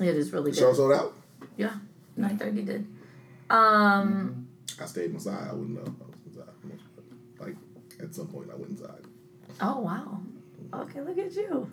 It 0.00 0.16
is 0.16 0.32
really 0.32 0.50
good. 0.50 0.58
Show 0.58 0.70
good. 0.70 0.76
sold 0.76 0.92
out. 0.92 1.14
Yeah, 1.56 1.74
nine 2.16 2.36
thirty 2.38 2.62
did. 2.62 2.86
Um. 3.50 4.46
I 4.80 4.84
stayed 4.86 5.10
inside. 5.10 5.48
I 5.48 5.52
wouldn't 5.54 5.70
know. 5.74 5.82
I 5.82 6.04
was 6.08 6.26
inside. 6.26 6.80
Like 7.38 7.56
at 8.02 8.14
some 8.14 8.26
point, 8.28 8.50
I 8.52 8.56
went 8.56 8.70
inside. 8.72 9.02
Oh 9.60 9.80
wow. 9.80 10.20
Okay, 10.74 11.00
look 11.00 11.16
at 11.18 11.34
you. 11.34 11.70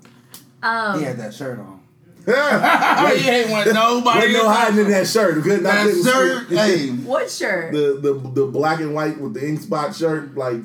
Um. 0.62 1.00
He 1.00 1.06
had 1.06 1.18
that 1.18 1.34
shirt 1.34 1.60
on. 1.60 1.82
Yeah. 2.26 3.14
he 3.16 3.30
ain't 3.30 3.50
want 3.50 3.74
nobody. 3.74 4.18
Wasn't 4.20 4.34
no 4.34 4.48
hiding 4.50 4.80
in 4.86 4.92
that 4.92 5.08
shirt. 5.08 5.36
We 5.36 5.42
couldn't. 5.42 5.66
I 5.66 5.76
That 5.76 5.88
couldn't 5.88 6.04
shirt, 6.06 6.48
hey, 6.48 6.88
What 6.92 7.30
shirt? 7.30 7.74
The, 7.74 8.00
the 8.00 8.14
the 8.30 8.46
black 8.48 8.80
and 8.80 8.96
white 8.96 9.20
with 9.20 9.34
the 9.34 9.46
ink 9.46 9.60
spot 9.60 9.94
shirt, 9.94 10.34
like 10.38 10.62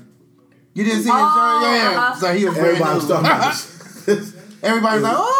you 0.74 0.84
didn't 0.84 1.02
see 1.02 1.08
his 1.08 1.12
Oh, 1.12 1.60
shirt? 1.64 1.92
Yeah, 1.92 1.98
uh-huh. 2.00 2.14
so 2.20 2.32
he 2.34 2.44
was 2.44 2.54
brand 2.54 2.68
everybody 2.80 2.94
was 2.94 3.04
new. 3.08 3.08
talking 3.10 3.26
about. 3.26 3.54
this. 4.06 4.36
Everybody's 4.62 5.02
like, 5.02 5.14
oh, 5.16 5.20
look 5.20 5.24
at 5.24 5.32
this 5.32 5.37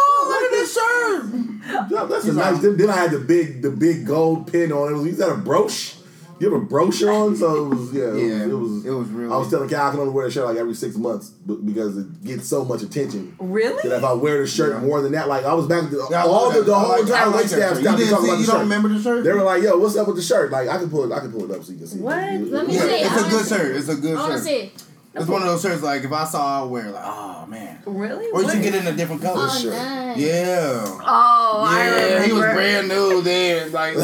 shirt. 1.89 1.99
Yeah, 2.01 2.05
that's 2.07 2.25
a 2.27 2.33
nice. 2.33 2.59
Then, 2.61 2.77
then 2.77 2.91
I 2.91 2.97
had 2.97 3.11
the 3.11 3.19
big 3.21 3.63
the 3.63 3.71
big 3.71 4.07
gold 4.07 4.51
pin 4.53 4.73
on 4.73 4.93
it. 4.93 4.97
Was 4.97 5.05
he's 5.07 5.19
got 5.19 5.33
a 5.33 5.37
brooch? 5.41 5.95
You 6.41 6.53
have 6.53 6.63
a 6.63 6.65
brochure 6.65 7.11
on, 7.11 7.35
so 7.35 7.67
it 7.67 7.69
was 7.69 7.93
yeah. 7.93 8.03
It, 8.15 8.17
Yeah, 8.29 8.47
was, 8.47 8.47
it 8.47 8.55
was. 8.55 8.87
it 8.87 8.91
was 8.93 9.09
really- 9.09 9.35
I 9.35 9.37
was 9.39 9.51
telling 9.51 9.69
Kal 9.69 9.89
I 9.89 9.91
can 9.91 9.99
only 9.99 10.13
wear 10.13 10.25
the 10.27 10.31
shirt 10.31 10.47
like 10.47 10.57
every 10.57 10.73
six 10.75 10.95
months 10.97 11.31
because 11.31 11.99
it 11.99 12.23
gets 12.23 12.47
so 12.47 12.65
much 12.65 12.83
attention. 12.83 13.35
Really? 13.41 13.89
That 13.89 13.97
if 13.97 14.05
I 14.05 14.13
wear 14.13 14.41
the 14.41 14.47
shirt 14.47 14.75
Yeah. 14.75 14.87
more 14.87 15.01
than 15.03 15.11
that, 15.13 15.27
like 15.27 15.45
I 15.45 15.53
was 15.55 15.67
back, 15.67 15.91
to, 15.91 16.07
Yeah, 16.13 16.23
all 16.23 16.53
the, 16.53 16.61
that. 16.61 16.67
the 16.67 16.75
whole 16.79 16.91
like- 16.91 16.99
I 17.01 17.25
entire 17.25 17.27
like 17.31 17.47
staff 17.49 17.77
stopped 17.79 17.99
You 17.99 18.05
to 18.05 18.11
talk 18.13 18.21
about 18.23 18.31
the 18.35 18.39
you 18.39 18.45
shirt. 18.45 18.53
don't 18.55 18.61
remember 18.61 18.89
the 18.89 19.03
shirt? 19.03 19.25
They 19.25 19.33
were 19.33 19.43
like, 19.43 19.65
"Yo, 19.65 19.79
what's 19.79 19.97
up 19.97 20.07
with 20.07 20.15
the 20.15 20.23
shirt?" 20.23 20.53
Like 20.53 20.69
I 20.69 20.79
can 20.79 20.89
pull 20.89 21.11
it, 21.11 21.17
I 21.17 21.19
can 21.19 21.33
pull 21.33 21.51
it 21.51 21.57
up 21.57 21.65
so 21.65 21.73
you 21.73 21.79
can 21.79 21.87
see. 21.89 21.99
What? 21.99 22.17
It- 22.23 22.41
it- 22.43 22.53
Let 22.53 22.69
me 22.69 22.75
Yeah, 22.75 22.81
see. 22.83 22.87
it's 23.01 23.11
I 23.11 23.27
a 23.27 23.31
good 23.31 23.45
see. 23.45 23.55
shirt. 23.57 23.77
It's 23.77 23.89
a 23.89 23.97
good 23.97 24.17
I 24.17 24.21
want 24.21 24.33
to 24.35 24.39
shirt. 24.39 24.47
see. 24.47 24.73
It's 25.21 25.29
one 25.29 25.43
of 25.43 25.49
those 25.49 25.63
shirts 25.63 25.83
like 25.83 26.03
if 26.05 26.13
I 26.13 26.25
saw 26.25 26.63
I 26.63 26.67
wear 26.67 26.91
like, 26.91 27.05
oh 27.05 27.47
man. 27.47 27.79
Really? 27.87 28.27
Or 28.27 28.41
you 28.41 28.47
What? 28.47 28.53
should 28.55 28.63
get 28.63 28.75
in 28.75 28.87
a 28.87 28.93
different 28.93 29.23
color. 29.23 29.47
Oh, 29.49 29.59
shirt. 29.59 29.73
nice. 29.73 30.17
Yeah. 30.19 30.83
Oh, 30.85 31.65
I 31.67 31.85
Yeah, 31.85 31.95
remember. 32.05 32.27
he 32.27 32.33
was 32.33 32.41
brand 32.43 32.89
new 32.89 33.23
then. 33.23 33.73
Like, 33.73 33.95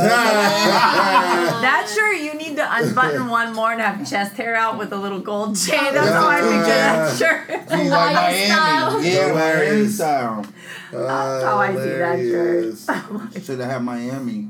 That 1.64 1.90
shirt, 1.94 2.20
you 2.20 2.35
need 2.35 2.57
to 2.57 2.66
unbutton 2.77 3.29
one 3.40 3.53
more 3.55 3.72
and 3.72 3.81
have 3.81 4.09
chest 4.09 4.37
hair 4.37 4.55
out 4.55 4.79
with 4.79 4.92
a 4.92 4.96
little 4.96 5.20
gold 5.20 5.57
chain. 5.59 5.92
That's 5.92 6.11
how 6.11 6.29
I 6.29 6.40
picture 6.40 6.66
that 6.66 7.16
shirt. 7.16 7.50
He's 7.81 7.90
like 7.90 8.14
Miami. 8.14 8.46
style. 8.46 9.03
Yeah, 9.03 9.33
Miami 9.33 9.66
Hilarious. 9.66 9.94
style. 9.96 10.46
That's 10.92 11.44
how 11.44 11.57
I 11.59 11.68
see 11.74 11.74
that 11.81 12.18
Hilarious. 12.18 12.87
shirt. 12.87 13.44
Should 13.44 13.59
have 13.61 13.70
had 13.70 13.83
Miami. 13.83 14.48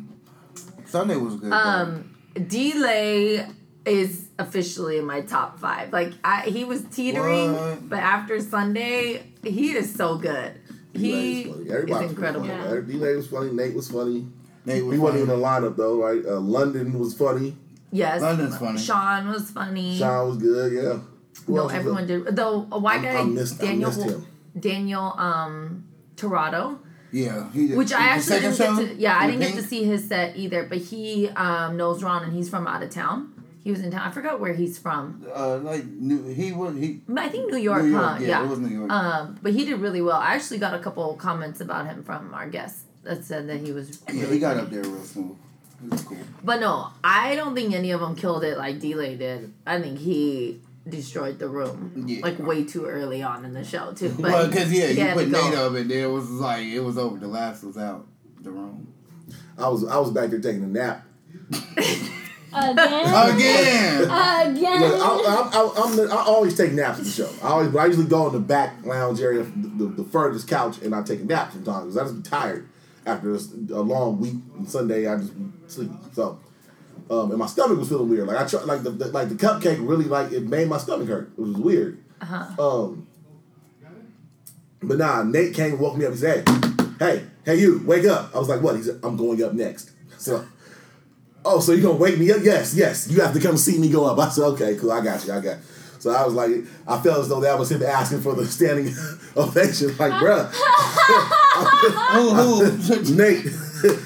Sunday 0.86 1.16
was 1.16 1.36
good. 1.36 1.50
though. 1.50 1.56
Um, 1.56 2.14
D-Lay 2.48 3.46
is 3.84 4.23
officially 4.38 4.98
in 4.98 5.04
my 5.06 5.20
top 5.20 5.58
five. 5.58 5.92
Like 5.92 6.12
I, 6.24 6.42
he 6.42 6.64
was 6.64 6.82
teetering, 6.84 7.54
What? 7.54 7.88
but 7.88 7.98
after 8.00 8.40
Sunday, 8.40 9.22
he 9.42 9.72
is 9.72 9.94
so 9.94 10.16
good. 10.16 10.52
He 10.92 11.46
was 11.46 12.02
is 12.02 12.10
incredible. 12.10 12.46
funny. 12.46 12.62
Every- 12.64 12.92
D-Lay 12.94 13.16
was 13.16 13.26
funny. 13.28 13.50
Nate 13.52 13.74
was 13.74 13.90
funny. 13.90 14.26
Nate 14.64 14.84
was 14.84 14.94
He 14.94 15.00
wasn't 15.00 15.22
even 15.22 15.34
in 15.34 15.40
the 15.40 15.46
lineup 15.46 15.76
though, 15.76 16.02
right? 16.02 16.24
Uh, 16.24 16.40
London 16.40 16.98
was 16.98 17.14
funny. 17.14 17.56
Yes, 17.90 18.22
London's 18.22 18.56
funny. 18.58 18.78
Sean 18.78 19.28
was 19.28 19.50
funny. 19.50 19.98
Sean 19.98 20.28
was 20.28 20.36
good. 20.38 20.72
Yeah. 20.72 20.98
Who 21.46 21.54
no, 21.54 21.68
everyone 21.68 22.02
up? 22.02 22.08
did. 22.08 22.36
Though 22.36 22.66
a 22.72 22.78
white 22.78 23.02
guy, 23.02 23.16
I 23.16 23.24
missed- 23.24 23.62
I 23.62 23.66
Daniel, 23.66 23.90
missed 23.90 24.02
him. 24.02 24.26
Daniel, 24.58 25.14
um, 25.18 25.84
Torado. 26.16 26.78
Yeah, 27.12 27.50
he 27.52 27.68
did. 27.68 27.76
Which 27.78 27.92
I 27.92 28.06
actually 28.06 28.40
didn't 28.40 28.58
get 28.58 28.76
to. 28.76 28.94
Yeah, 28.94 29.16
I 29.18 29.26
didn't 29.26 29.40
get 29.42 29.54
to 29.54 29.62
see 29.62 29.84
his 29.84 30.08
set 30.08 30.36
either. 30.36 30.64
But 30.64 30.78
he 30.78 31.28
um, 31.28 31.76
knows 31.76 32.02
Ron, 32.02 32.24
and 32.24 32.32
he's 32.32 32.48
from 32.48 32.66
out 32.66 32.82
of 32.82 32.90
town. 32.90 33.33
He 33.64 33.70
was 33.70 33.80
in 33.80 33.90
town. 33.90 34.02
I 34.06 34.10
forgot 34.10 34.40
where 34.40 34.52
he's 34.52 34.78
from. 34.78 35.26
Uh, 35.34 35.56
like 35.56 35.84
New, 35.86 36.22
he 36.34 36.52
was 36.52 36.76
he. 36.76 37.00
I 37.16 37.28
think 37.28 37.50
New 37.50 37.56
York, 37.58 37.82
New 37.82 37.92
York, 37.92 38.04
huh? 38.04 38.16
yeah, 38.20 38.26
Yeah, 38.28 38.44
it 38.44 38.48
was 38.50 38.58
New 38.58 38.68
York. 38.78 38.90
Um, 38.92 39.38
but 39.42 39.52
he 39.54 39.64
did 39.64 39.80
really 39.80 40.02
well. 40.02 40.18
I 40.18 40.34
actually 40.34 40.58
got 40.58 40.74
a 40.74 40.78
couple 40.78 41.12
comments 41.16 41.60
about 41.62 41.86
him 41.86 42.04
from 42.04 42.32
our 42.34 42.46
guests 42.48 42.82
that 43.04 43.24
said 43.24 43.48
that 43.48 43.60
he 43.60 43.72
was. 43.72 44.02
Really 44.06 44.20
Yeah, 44.20 44.26
he 44.26 44.38
got 44.38 44.56
funny. 44.56 44.66
up 44.66 44.70
there 44.70 44.82
real 44.82 45.02
smooth. 45.02 45.36
He 45.80 45.88
was 45.88 46.02
cool. 46.02 46.18
But 46.44 46.60
no, 46.60 46.88
I 47.02 47.34
don't 47.36 47.54
think 47.54 47.72
any 47.74 47.90
of 47.90 48.00
them 48.00 48.14
killed 48.16 48.44
it 48.44 48.58
like 48.58 48.80
D-Lay 48.80 49.16
did. 49.16 49.52
I 49.66 49.80
think 49.80 49.98
he 49.98 50.60
destroyed 50.86 51.38
the 51.38 51.48
room 51.48 52.04
Yeah. 52.06 52.20
like 52.22 52.38
way 52.38 52.64
too 52.64 52.84
early 52.84 53.22
on 53.22 53.46
in 53.46 53.54
the 53.54 53.64
show 53.64 53.92
too. 53.94 54.10
But 54.20 54.30
well, 54.30 54.46
because 54.48 54.70
yeah, 54.70 54.88
he 54.88 55.00
you 55.00 55.12
put 55.14 55.24
to 55.24 55.30
go. 55.30 55.48
Nate 55.48 55.58
up, 55.58 55.74
and 55.74 55.90
then 55.90 55.98
it 56.04 56.10
was 56.10 56.28
like 56.30 56.64
it 56.66 56.80
was 56.80 56.98
over. 56.98 57.18
The 57.18 57.28
last 57.28 57.64
was 57.64 57.78
out 57.78 58.06
the 58.42 58.50
room 58.50 58.92
I 59.56 59.68
was 59.68 59.86
I 59.86 59.96
was 59.98 60.10
back 60.10 60.28
there 60.28 60.40
taking 60.40 60.64
a 60.64 60.66
nap. 60.66 61.06
Again. 62.54 63.34
again. 63.36 64.00
Look, 64.00 64.10
I, 64.10 64.42
Again. 64.44 64.82
I, 64.82 65.50
I, 65.52 65.84
I'm 65.84 65.96
the, 65.96 66.08
I 66.10 66.24
always 66.24 66.56
take 66.56 66.72
naps 66.72 66.98
at 66.98 67.04
the 67.04 67.10
show. 67.10 67.30
I 67.42 67.48
always, 67.48 67.68
but 67.68 67.80
I 67.80 67.86
usually 67.86 68.06
go 68.06 68.26
in 68.28 68.32
the 68.32 68.38
back 68.40 68.84
lounge 68.84 69.20
area, 69.20 69.42
the, 69.42 69.68
the, 69.68 70.02
the 70.02 70.04
furthest 70.04 70.48
couch, 70.48 70.78
and 70.82 70.94
I 70.94 71.02
take 71.02 71.20
a 71.20 71.24
nap 71.24 71.52
sometimes 71.52 71.94
because 71.94 71.96
I 71.96 72.02
just 72.04 72.22
be 72.22 72.28
tired 72.28 72.68
after 73.06 73.32
this- 73.32 73.52
a 73.52 73.80
long 73.80 74.20
week. 74.20 74.34
And 74.56 74.68
Sunday, 74.68 75.06
I 75.06 75.16
just 75.18 75.32
sleep. 75.66 75.90
So, 76.12 76.38
um, 77.10 77.30
and 77.30 77.38
my 77.38 77.46
stomach 77.46 77.78
was 77.78 77.88
feeling 77.88 78.08
weird. 78.08 78.28
Like 78.28 78.36
I 78.36 78.46
tried, 78.46 78.64
like 78.64 78.82
the, 78.82 78.90
the 78.90 79.08
like 79.08 79.28
the 79.28 79.34
cupcake 79.34 79.78
really 79.86 80.04
like 80.04 80.32
it 80.32 80.44
made 80.44 80.68
my 80.68 80.78
stomach 80.78 81.08
hurt. 81.08 81.32
It 81.36 81.40
was 81.40 81.56
weird. 81.56 82.02
Uh-huh. 82.20 82.84
Um, 82.84 83.06
but 84.82 84.98
nah, 84.98 85.22
Nate 85.22 85.54
came, 85.54 85.72
and 85.72 85.80
woke 85.80 85.96
me 85.96 86.04
up. 86.06 86.12
He 86.12 86.18
said, 86.18 86.48
"Hey, 86.98 87.24
hey, 87.44 87.56
you, 87.56 87.82
wake 87.84 88.04
up!" 88.06 88.34
I 88.34 88.38
was 88.38 88.48
like, 88.48 88.60
"What?" 88.62 88.76
He 88.76 88.82
said, 88.82 89.00
"I'm 89.02 89.16
going 89.16 89.42
up 89.42 89.52
next." 89.54 89.90
So. 90.18 90.46
Oh, 91.44 91.60
so 91.60 91.72
you're 91.72 91.82
gonna 91.82 91.96
wake 91.98 92.18
me 92.18 92.30
up? 92.32 92.38
Yes, 92.42 92.74
yes. 92.74 93.08
You 93.10 93.20
have 93.20 93.34
to 93.34 93.40
come 93.40 93.56
see 93.56 93.78
me 93.78 93.90
go 93.90 94.04
up. 94.06 94.18
I 94.18 94.28
said, 94.30 94.44
okay, 94.44 94.76
cool. 94.76 94.92
I 94.92 95.02
got 95.04 95.24
you. 95.26 95.32
I 95.32 95.40
got. 95.40 95.56
You. 95.58 95.62
So 95.98 96.10
I 96.10 96.24
was 96.24 96.34
like, 96.34 96.50
I 96.86 96.98
felt 97.00 97.20
as 97.20 97.28
though 97.28 97.40
that 97.40 97.58
was 97.58 97.70
him 97.72 97.82
asking 97.82 98.20
for 98.20 98.34
the 98.34 98.46
standing 98.46 98.94
ovation. 99.36 99.88
Like, 99.96 100.12
bruh, 100.12 100.50
who 102.12 102.30
who? 102.30 103.14
Nate, 103.16 103.40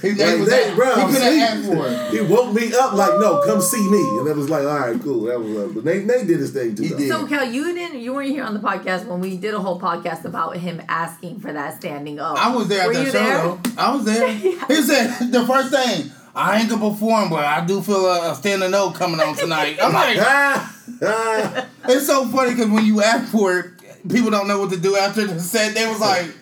He, 0.02 0.10
like, 0.10 0.16
Nate 0.18 0.40
was 0.40 0.48
Nate, 0.48 0.66
at- 0.68 0.76
bruh, 0.78 0.94
he 0.94 1.00
I'm 1.02 1.12
could 1.12 1.22
have 1.22 1.58
asked 1.58 1.66
for 1.66 1.86
it. 1.88 2.10
He 2.14 2.20
woke 2.32 2.52
me 2.54 2.72
up 2.74 2.92
like, 2.94 3.18
no, 3.18 3.42
come 3.46 3.60
see 3.60 3.88
me. 3.90 3.98
And 4.18 4.28
it 4.28 4.36
was 4.36 4.48
like, 4.48 4.64
all 4.64 4.78
right, 4.78 5.00
cool. 5.02 5.22
That 5.24 5.40
was, 5.40 5.56
uh, 5.56 5.72
but 5.74 5.84
Nate, 5.84 6.04
Nate 6.04 6.26
did 6.28 6.38
his 6.38 6.52
thing 6.52 6.74
too. 6.76 6.82
He 6.84 6.88
though. 6.90 6.96
did. 6.98 7.08
So 7.08 7.26
Kal, 7.26 7.44
you 7.50 7.72
didn't 7.74 8.00
you 8.00 8.12
weren't 8.14 8.30
here 8.30 8.44
on 8.44 8.54
the 8.54 8.60
podcast 8.60 9.06
when 9.06 9.20
we 9.20 9.36
did 9.36 9.54
a 9.54 9.60
whole 9.60 9.80
podcast 9.80 10.24
about 10.24 10.56
him 10.56 10.80
asking 10.88 11.40
for 11.40 11.52
that 11.52 11.78
standing 11.80 12.20
up. 12.20 12.36
I 12.38 12.54
was 12.54 12.68
there 12.68 12.82
at 12.82 12.86
Were 12.88 12.94
that 12.94 13.00
you 13.06 13.10
show 13.12 13.12
there? 13.24 13.38
though. 13.38 13.60
I 13.76 13.94
was 13.94 14.04
there. 14.04 14.28
He 14.32 14.82
said 14.82 15.32
the 15.32 15.44
first 15.46 15.70
thing. 15.72 16.12
I 16.38 16.60
ain't 16.60 16.70
gonna 16.70 16.88
perform, 16.90 17.30
but 17.30 17.44
I 17.44 17.66
do 17.66 17.82
feel 17.82 18.06
a, 18.06 18.30
a 18.30 18.34
standing 18.36 18.70
note 18.70 18.94
coming 18.94 19.18
on 19.18 19.34
tonight. 19.34 19.76
I'm 19.82 19.92
like, 19.92 20.16
Ah, 20.20 20.72
ah. 21.02 21.66
it's 21.88 22.06
so 22.06 22.28
funny 22.28 22.50
because 22.52 22.68
when 22.70 22.86
you 22.86 23.02
ask 23.02 23.32
for 23.32 23.58
it, 23.58 23.72
people 24.08 24.30
don't 24.30 24.46
know 24.46 24.60
what 24.60 24.70
to 24.70 24.76
do 24.76 24.94
after 24.96 25.26
the 25.26 25.40
set. 25.40 25.74
They 25.74 25.84
was 25.88 25.98
like, 25.98 26.26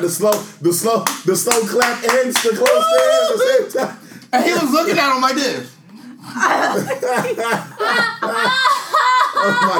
the 0.00 0.08
slow, 0.08 0.40
the 0.60 0.72
slow, 0.72 1.02
the 1.26 1.34
slow 1.34 1.60
clap 1.66 2.04
and 2.04 2.32
the 2.32 2.50
close 2.54 2.70
at 2.70 3.34
the 3.34 3.38
same 3.48 3.68
time. 3.84 3.98
and 4.32 4.44
he 4.44 4.52
was 4.52 4.70
looking 4.70 4.96
at 4.96 5.12
him 5.12 5.20
like 5.22 5.34
this. 5.34 5.72
Oh 9.44 9.48
my 9.60 9.74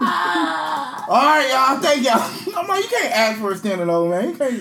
god. 0.00 1.06
All 1.08 1.22
right, 1.22 1.48
y'all, 1.52 1.78
thank 1.80 2.02
y'all. 2.04 2.28
I'm 2.58 2.66
like, 2.66 2.82
you 2.82 2.88
can't 2.90 3.12
ask 3.14 3.38
for 3.40 3.52
a 3.52 3.56
standing 3.56 3.88
over, 3.88 4.10
man. 4.10 4.30
You 4.30 4.36
can't. 4.36 4.60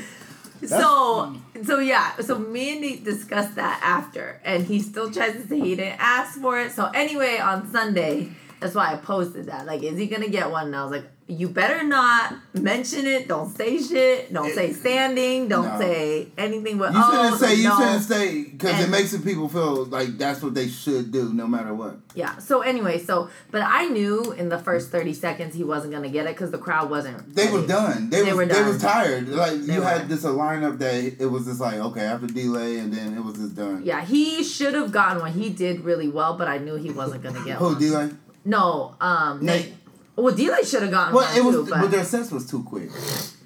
So 0.66 1.36
so 1.64 1.80
yeah, 1.80 2.16
so 2.18 2.38
me 2.38 2.72
and 2.74 2.82
Nate 2.82 3.04
discussed 3.04 3.56
that 3.56 3.82
after, 3.84 4.40
and 4.44 4.66
he 4.66 4.80
still 4.80 5.12
tries 5.12 5.34
to 5.34 5.48
say 5.48 5.60
he 5.60 5.76
didn't 5.76 6.00
ask 6.00 6.40
for 6.40 6.60
it. 6.60 6.72
So 6.72 6.86
anyway, 6.94 7.38
on 7.38 7.72
Sunday, 7.72 8.30
that's 8.60 8.76
why 8.76 8.94
I 8.94 8.98
posted 8.98 9.46
that. 9.48 9.66
Like, 9.66 9.84
is 9.84 9.98
he 9.98 10.08
gonna 10.08 10.30
get 10.30 10.52
one? 10.52 10.68
And 10.68 10.76
I 10.76 10.84
was 10.84 10.92
like, 10.92 11.06
you 11.30 11.48
better 11.48 11.84
not 11.84 12.34
mention 12.56 13.06
it. 13.06 13.28
Don't 13.28 13.56
say 13.56 13.80
shit. 13.82 14.34
Don't 14.34 14.52
say 14.54 14.74
standing. 14.74 15.48
Don't 15.48 15.66
No. 15.74 15.80
say 15.80 16.28
anything. 16.38 16.80
But 16.80 16.92
You 16.94 17.00
oh, 17.02 17.12
shouldn't 17.12 17.40
say. 17.40 17.56
You 17.56 17.70
no. 17.70 17.78
shouldn't 17.78 18.04
say 18.04 18.44
because 18.46 18.84
it 18.84 18.90
makes 18.90 19.12
the 19.12 19.20
people 19.20 19.48
feel 19.48 19.86
like 19.86 20.18
that's 20.18 20.42
what 20.42 20.56
they 20.56 20.68
should 20.68 21.12
do, 21.12 21.32
no 21.32 21.46
matter 21.48 21.74
what. 21.74 21.98
Yeah. 22.16 22.38
So 22.40 22.62
anyway, 22.62 22.98
so 22.98 23.30
but 23.52 23.62
I 23.62 23.86
knew 23.86 24.32
in 24.32 24.50
the 24.50 24.58
first 24.58 24.90
thirty 24.90 25.14
seconds 25.14 25.54
he 25.54 25.64
wasn't 25.64 25.94
gonna 25.94 26.10
get 26.10 26.26
it 26.26 26.34
because 26.36 26.50
the 26.52 26.58
crowd 26.58 26.90
wasn't. 26.90 27.36
They 27.36 27.46
ready. 27.46 27.58
was 27.58 27.68
done. 27.68 28.10
They, 28.10 28.24
They 28.24 28.34
was 28.34 28.36
were 28.36 28.46
they 28.48 28.64
was 28.64 28.82
tired. 28.82 29.30
Like 29.30 29.62
They 29.62 29.74
you 29.76 29.80
were. 29.82 29.86
had 29.86 30.10
this 30.10 30.24
a 30.26 30.30
lineup 30.30 30.80
that 30.80 30.96
it 31.22 31.28
was 31.28 31.46
just 31.46 31.62
like 31.62 31.76
okay 31.76 32.02
after 32.06 32.26
D-Lay 32.28 32.78
and 32.80 32.92
then 32.92 33.16
it 33.16 33.24
was 33.24 33.36
just 33.36 33.56
done. 33.56 33.84
Yeah, 33.86 34.04
he 34.04 34.44
should 34.44 34.74
have 34.74 34.92
gotten 34.92 35.22
one. 35.22 35.32
He 35.34 35.50
did 35.52 35.82
really 35.82 36.10
well, 36.10 36.36
but 36.38 36.48
I 36.48 36.58
knew 36.58 36.76
he 36.76 36.90
wasn't 36.90 37.22
gonna 37.22 37.44
get 37.46 37.58
Who 37.58 37.66
one. 37.66 37.74
Who 37.76 37.80
D-Lay? 37.80 38.10
No, 38.46 38.96
um, 39.02 39.46
Nate. 39.46 39.66
Nate. 39.66 39.74
Well, 40.22 40.36
D-Lay 40.36 40.64
should 40.64 40.82
have 40.84 40.92
gotten 40.92 41.14
Well, 41.16 41.26
one 41.28 41.38
it 41.38 41.44
was, 41.44 41.56
too, 41.56 41.66
but, 41.72 41.82
but 41.82 41.92
their 41.92 42.04
sense 42.04 42.32
was 42.32 42.46
too 42.50 42.64
quick. 42.64 42.90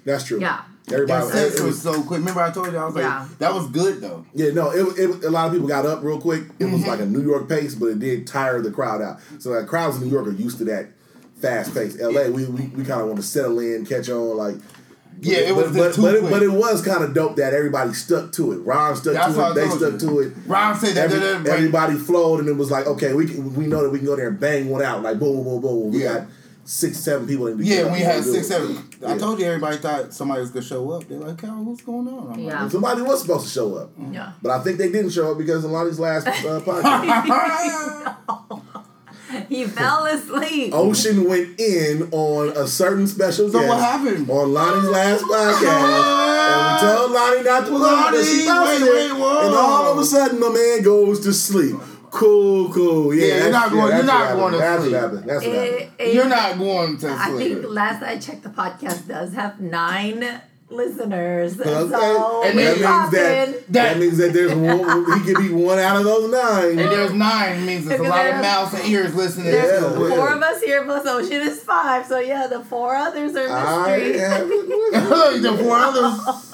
That's 0.04 0.24
true. 0.24 0.40
yeah, 0.40 0.62
Their 0.86 1.02
Everybody. 1.02 1.26
sets 1.30 1.54
it 1.56 1.62
was 1.62 1.62
was- 1.62 1.82
so 1.82 2.02
quick. 2.02 2.18
Remember 2.20 2.40
I 2.42 2.50
told 2.50 2.70
you 2.72 2.76
I 2.78 2.84
was 2.84 2.94
like 2.94 3.38
that 3.38 3.54
was 3.54 3.68
good 3.68 4.00
though. 4.02 4.26
Yeah, 4.34 4.50
no, 4.50 4.70
it, 4.70 4.82
was- 4.84 4.98
it 4.98 5.24
a 5.24 5.30
lot 5.30 5.46
of 5.46 5.52
people 5.52 5.68
got 5.68 5.86
up 5.86 6.02
real 6.02 6.20
quick. 6.20 6.42
It 6.58 6.64
Mm-hmm. 6.64 6.72
was 6.72 6.86
like 6.86 7.00
a 7.00 7.06
New 7.06 7.22
York 7.22 7.48
pace, 7.48 7.74
but 7.74 7.86
it 7.86 7.98
did 8.00 8.26
tire 8.26 8.60
the 8.60 8.70
crowd 8.70 9.00
out. 9.02 9.20
So 9.38 9.50
like 9.50 9.66
crowds 9.66 9.96
in 9.96 10.04
New 10.04 10.10
York 10.10 10.26
are 10.26 10.32
used 10.32 10.58
to 10.58 10.64
that 10.64 10.88
fast 11.40 11.72
pace. 11.74 11.96
LA, 11.98 12.24
we 12.28 12.44
we, 12.46 12.66
we 12.68 12.84
kind 12.84 13.00
of 13.00 13.06
want 13.06 13.16
to 13.16 13.22
settle 13.22 13.58
in, 13.60 13.86
catch 13.86 14.08
on, 14.10 14.36
like. 14.36 14.56
Yeah, 15.20 15.38
it 15.38 15.54
was 15.54 15.66
but, 15.66 15.74
but, 15.74 15.94
too 15.94 16.02
but, 16.02 16.14
it, 16.16 16.20
quick. 16.22 16.32
but 16.32 16.42
it 16.42 16.48
was 16.50 16.82
kind 16.84 17.04
of 17.04 17.14
dope 17.14 17.36
that 17.36 17.54
everybody 17.54 17.92
stuck 17.94 18.32
to 18.32 18.50
it. 18.52 18.56
Ron 18.56 18.96
stuck 18.96 19.14
That's 19.14 19.34
to 19.36 19.50
it. 19.52 19.54
They 19.54 19.68
stuck 19.68 19.92
you. 19.92 19.98
to 20.08 20.18
it. 20.20 20.32
Ron 20.44 20.76
said 20.76 20.96
that. 20.96 21.04
Every- 21.04 21.18
that- 21.20 21.44
that- 21.44 21.52
everybody 21.56 21.94
flowed, 21.94 22.40
and 22.40 22.48
it 22.48 22.56
was 22.56 22.68
like, 22.72 22.86
okay, 22.88 23.14
we 23.14 23.26
can, 23.26 23.54
we 23.54 23.68
know 23.68 23.80
that 23.84 23.90
we 23.90 23.98
can 23.98 24.06
go 24.08 24.16
there 24.16 24.26
and 24.28 24.40
bang 24.40 24.68
one 24.68 24.82
out, 24.82 25.02
like 25.04 25.20
boom, 25.20 25.44
boom, 25.44 25.60
boom, 25.60 25.82
boom. 25.82 25.90
We 25.92 26.02
Yeah. 26.02 26.14
got 26.18 26.26
six, 26.64 26.98
seven 26.98 27.26
people 27.26 27.46
in 27.48 27.58
the 27.58 27.64
Yeah, 27.64 27.92
we 27.92 28.00
had 28.00 28.24
six, 28.24 28.46
it. 28.46 28.48
seven. 28.48 28.78
I 29.06 29.12
Yeah. 29.12 29.18
told 29.18 29.38
you 29.38 29.46
everybody 29.46 29.76
thought 29.76 30.12
somebody 30.14 30.40
was 30.40 30.50
gonna 30.50 30.64
show 30.64 30.90
up. 30.92 31.06
They're 31.08 31.18
like, 31.18 31.38
Kal, 31.38 31.62
what's 31.64 31.82
going 31.82 32.08
on? 32.08 32.32
I'm 32.32 32.38
Yeah. 32.40 32.68
Somebody 32.68 33.02
was 33.02 33.20
supposed 33.22 33.44
to 33.46 33.50
show 33.50 33.74
up, 33.76 33.90
yeah. 34.10 34.32
but 34.42 34.50
I 34.50 34.60
think 34.62 34.78
they 34.78 34.90
didn't 34.90 35.10
show 35.10 35.32
up 35.32 35.38
because 35.38 35.64
a 35.64 35.68
lot 35.68 35.86
of 35.86 35.92
these 35.92 36.00
last 36.00 36.26
uh, 36.26 36.32
podcasts. 36.60 38.16
He 39.48 39.48
he 39.48 39.64
fell 39.64 40.04
asleep. 40.06 40.72
Ocean 40.72 41.28
went 41.28 41.58
in 41.58 42.08
on 42.12 42.50
a 42.56 42.68
certain 42.68 43.06
special 43.06 43.50
So 43.50 43.58
guest 43.58 43.68
what 43.68 43.80
happened? 43.80 44.30
on 44.30 44.52
Lani's 44.52 44.88
last 44.88 45.24
podcast, 45.24 46.44
and 46.44 46.72
we 46.72 46.88
told 46.88 47.10
Lani 47.10 47.42
not 47.42 47.64
to 47.64 47.70
put 47.72 47.82
on, 47.82 48.12
but 48.12 48.24
she 48.24 48.46
Lani, 48.46 48.66
posted 48.68 48.88
wait, 48.88 49.12
wait, 49.12 49.20
whoa. 49.20 49.46
and 49.46 49.54
all 49.56 49.92
of 49.92 49.98
a 49.98 50.04
sudden 50.04 50.38
my 50.38 50.50
man 50.50 50.82
goes 50.82 51.20
to 51.20 51.32
sleep. 51.32 51.74
Cool, 52.14 52.72
cool. 52.72 53.12
Yeah, 53.14 53.26
Yeah, 53.26 53.38
you're 53.42 53.50
not 53.52 53.70
going- 53.70 53.88
that's 53.88 53.96
you're 53.96 54.04
not 54.04 54.20
what 54.20 54.24
happened. 54.24 54.40
going 54.40 54.52
to 54.52 54.58
That's 54.58 54.82
sleep. 54.82 54.92
what 54.92 55.00
happened. 55.02 55.28
That's 55.28 55.44
what 55.46 55.54
eh, 55.56 55.58
happened. 55.64 55.90
It- 55.98 56.02
it- 56.08 56.14
You're 56.14 56.28
not 56.28 56.58
going 56.58 56.96
to 56.98 57.08
I 57.10 57.28
sleep. 57.30 57.60
think 57.62 57.74
last 57.74 58.02
I 58.04 58.18
checked, 58.18 58.42
the 58.44 58.48
podcast 58.50 59.08
does 59.08 59.32
have 59.34 59.60
nine 59.60 60.40
listeners. 60.70 61.60
Okay. 61.60 61.70
So 61.70 62.42
And 62.44 62.54
we're 62.54 62.64
that 62.64 62.76
means 62.76 62.80
that- 62.80 63.46
popping. 63.48 63.54
That 63.70 63.98
means 63.98 64.16
that 64.18 64.32
there's 64.32 64.54
one. 64.54 65.12
He 65.18 65.20
could 65.34 65.42
be 65.42 65.52
one 65.52 65.78
out 65.80 65.96
of 65.96 66.04
those 66.04 66.30
nine. 66.30 66.70
and 66.78 66.78
there's 66.78 67.12
nine 67.12 67.66
means 67.66 67.86
there's 67.86 67.98
a 68.00 68.02
Because 68.04 68.16
lot 68.16 68.26
of 68.34 68.40
mouths 68.40 68.74
and 68.74 68.84
ears 68.88 69.14
listening. 69.14 69.50
There's 69.50 69.82
Yeah, 69.82 69.88
to 69.88 70.04
it. 70.04 70.08
yeah. 70.10 70.16
four 70.16 70.28
of 70.34 70.42
us 70.42 70.62
here 70.62 70.84
plus 70.84 71.06
Ocean 71.06 71.40
is 71.42 71.58
five. 71.64 72.06
So 72.06 72.18
yeah, 72.20 72.46
the 72.46 72.60
four 72.60 72.94
others 72.94 73.34
are 73.34 73.48
I 73.50 73.98
mystery. 73.98 74.12
the 75.40 75.58
four 75.60 75.76
others. 75.78 76.50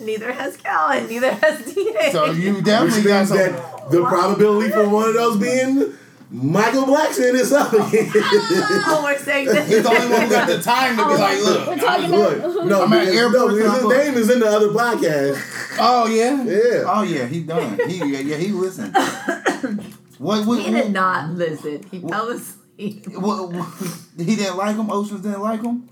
neither 0.00 0.32
has 0.32 0.56
Kal 0.56 0.90
and 0.90 1.08
neither 1.08 1.30
has 1.32 1.62
DA. 1.74 2.10
So 2.12 2.26
you 2.32 2.60
definitely 2.62 3.02
got 3.02 3.16
means 3.18 3.28
some. 3.28 3.38
that 3.38 3.77
the 3.90 4.04
probability 4.04 4.70
for 4.70 4.88
one 4.88 5.08
of 5.08 5.14
those 5.14 5.38
being 5.38 5.94
Michael 6.30 6.82
Blackson 6.82 7.34
is 7.34 7.52
up 7.52 7.72
again. 7.72 8.10
oh, 8.14 9.00
we're 9.02 9.18
saying 9.18 9.46
this. 9.46 9.68
He's 9.68 9.82
the 9.82 9.88
only 9.88 10.08
one 10.12 10.22
who 10.22 10.28
got 10.28 10.46
the 10.46 10.60
time 10.60 10.96
to 10.96 11.06
be 11.06 11.14
oh, 11.14 11.16
like, 11.16 11.38
look. 11.38 11.66
We're 11.68 11.76
talking 11.76 12.10
Look, 12.10 12.38
about. 12.38 12.66
no, 12.66 12.82
I'm 12.84 12.92
at 12.92 13.06
because, 13.06 13.16
airport 13.16 13.52
no, 13.52 13.70
his 13.70 14.06
name 14.06 14.14
is 14.14 14.30
in 14.30 14.40
the 14.40 14.46
other 14.46 14.68
podcast. 14.68 15.76
Oh 15.80 16.06
yeah. 16.06 16.42
Yeah. 16.44 16.84
Oh 16.86 17.02
yeah, 17.02 17.26
he 17.26 17.42
done. 17.42 17.78
He 17.88 17.98
yeah, 17.98 18.18
yeah 18.18 18.36
he 18.36 18.48
listened. 18.48 18.96
What 20.18 20.46
what, 20.46 20.60
He 20.60 20.72
did 20.72 20.92
not 20.92 21.30
listen. 21.30 21.84
He 21.92 22.00
fell 22.00 22.28
asleep. 22.28 23.06
what, 23.06 23.52
what 23.52 23.68
he 24.16 24.34
didn't 24.34 24.56
like 24.56 24.74
him? 24.74 24.90
Oceans 24.90 25.20
didn't 25.20 25.40
like 25.40 25.62
him? 25.62 25.88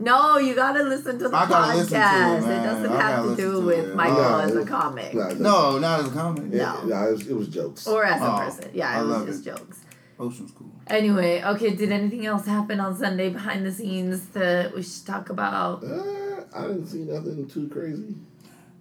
No, 0.00 0.38
you 0.38 0.54
gotta 0.54 0.84
listen 0.84 1.18
to 1.18 1.28
the 1.28 1.36
I 1.36 1.48
gotta 1.48 1.72
podcast. 1.72 1.76
listen 1.76 1.90
to 2.00 2.50
it, 2.50 2.56
it, 2.58 2.62
doesn't 2.62 2.92
I 2.92 3.00
have 3.10 3.24
gotta 3.24 3.36
do 3.36 3.60
with 3.60 3.88
it. 3.88 3.94
Michael 3.96 4.16
No, 4.22 4.38
as 4.40 4.54
a 4.56 4.64
comic. 4.64 5.12
No, 5.14 5.28
No, 5.34 5.78
not 5.78 6.00
as 6.00 6.06
a 6.06 6.10
comic. 6.10 6.44
Yeah, 6.52 6.78
No. 6.84 6.86
no, 6.88 7.08
it, 7.08 7.12
was, 7.12 7.26
it 7.28 7.34
was 7.36 7.48
jokes. 7.48 7.86
Or 7.86 8.04
as 8.04 8.22
a 8.22 8.32
Oh, 8.32 8.38
person. 8.38 8.70
Yeah, 8.74 8.90
I 8.90 9.00
it 9.00 9.02
was 9.06 9.10
love 9.16 9.26
just 9.26 9.46
it. 9.46 9.56
jokes. 9.56 9.80
Ocean's 10.20 10.50
cool. 10.52 10.70
Anyway, 10.88 11.42
okay, 11.44 11.74
did 11.74 11.90
anything 11.92 12.26
else 12.26 12.44
happen 12.46 12.80
on 12.80 12.96
Sunday 12.96 13.28
behind 13.28 13.64
the 13.66 13.72
scenes 13.72 14.26
that 14.30 14.74
we 14.74 14.82
should 14.82 15.06
talk 15.06 15.30
about? 15.30 15.82
Uh, 15.84 16.42
I 16.54 16.62
didn't 16.62 16.86
see 16.86 16.98
nothing 17.04 17.46
too 17.48 17.68
crazy. 17.68 18.14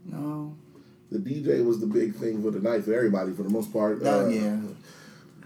No. 0.06 0.56
The 1.12 1.20
DJ 1.20 1.64
was 1.66 1.80
the 1.80 1.88
big 1.88 2.16
thing 2.16 2.42
for 2.44 2.52
the 2.52 2.60
night 2.60 2.84
for 2.84 2.94
everybody 2.94 3.32
for 3.34 3.44
the 3.44 3.50
most 3.50 3.72
part. 3.74 4.00
Oh, 4.04 4.26
Uh, 4.26 4.30
yeah. 4.30 4.58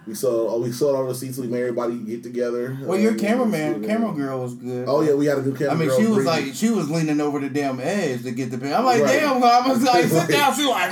We 0.07 0.15
saw 0.15 0.49
oh, 0.49 0.59
we 0.61 0.71
sold 0.71 0.95
all 0.95 1.05
the 1.07 1.13
seats. 1.13 1.37
We 1.37 1.45
made 1.47 1.59
everybody 1.61 1.95
get 1.99 2.23
together. 2.23 2.75
Well, 2.81 2.97
your 2.97 3.13
Uh, 3.13 3.17
cameraman, 3.17 3.85
camera 3.85 4.11
girl 4.13 4.41
was 4.41 4.55
good. 4.55 4.85
Oh 4.87 5.01
yeah, 5.01 5.13
we 5.13 5.27
had 5.27 5.37
a 5.37 5.43
new 5.43 5.53
camera. 5.53 5.73
I 5.73 5.75
mean, 5.77 5.91
she 5.95 6.07
was 6.07 6.25
like, 6.25 6.53
she 6.55 6.69
was 6.71 6.89
leaning 6.89 7.21
over 7.21 7.39
the 7.39 7.49
damn 7.49 7.79
edge 7.79 8.23
to 8.23 8.31
get 8.31 8.49
the 8.49 8.57
pin. 8.57 8.73
I'm 8.73 8.83
like, 8.83 9.03
Right. 9.03 9.19
damn, 9.19 9.43
I 9.43 9.67
was 9.67 9.83
like, 9.83 10.05
sit 10.05 10.27
down. 10.31 10.55
She 10.55 10.65
like, 10.65 10.91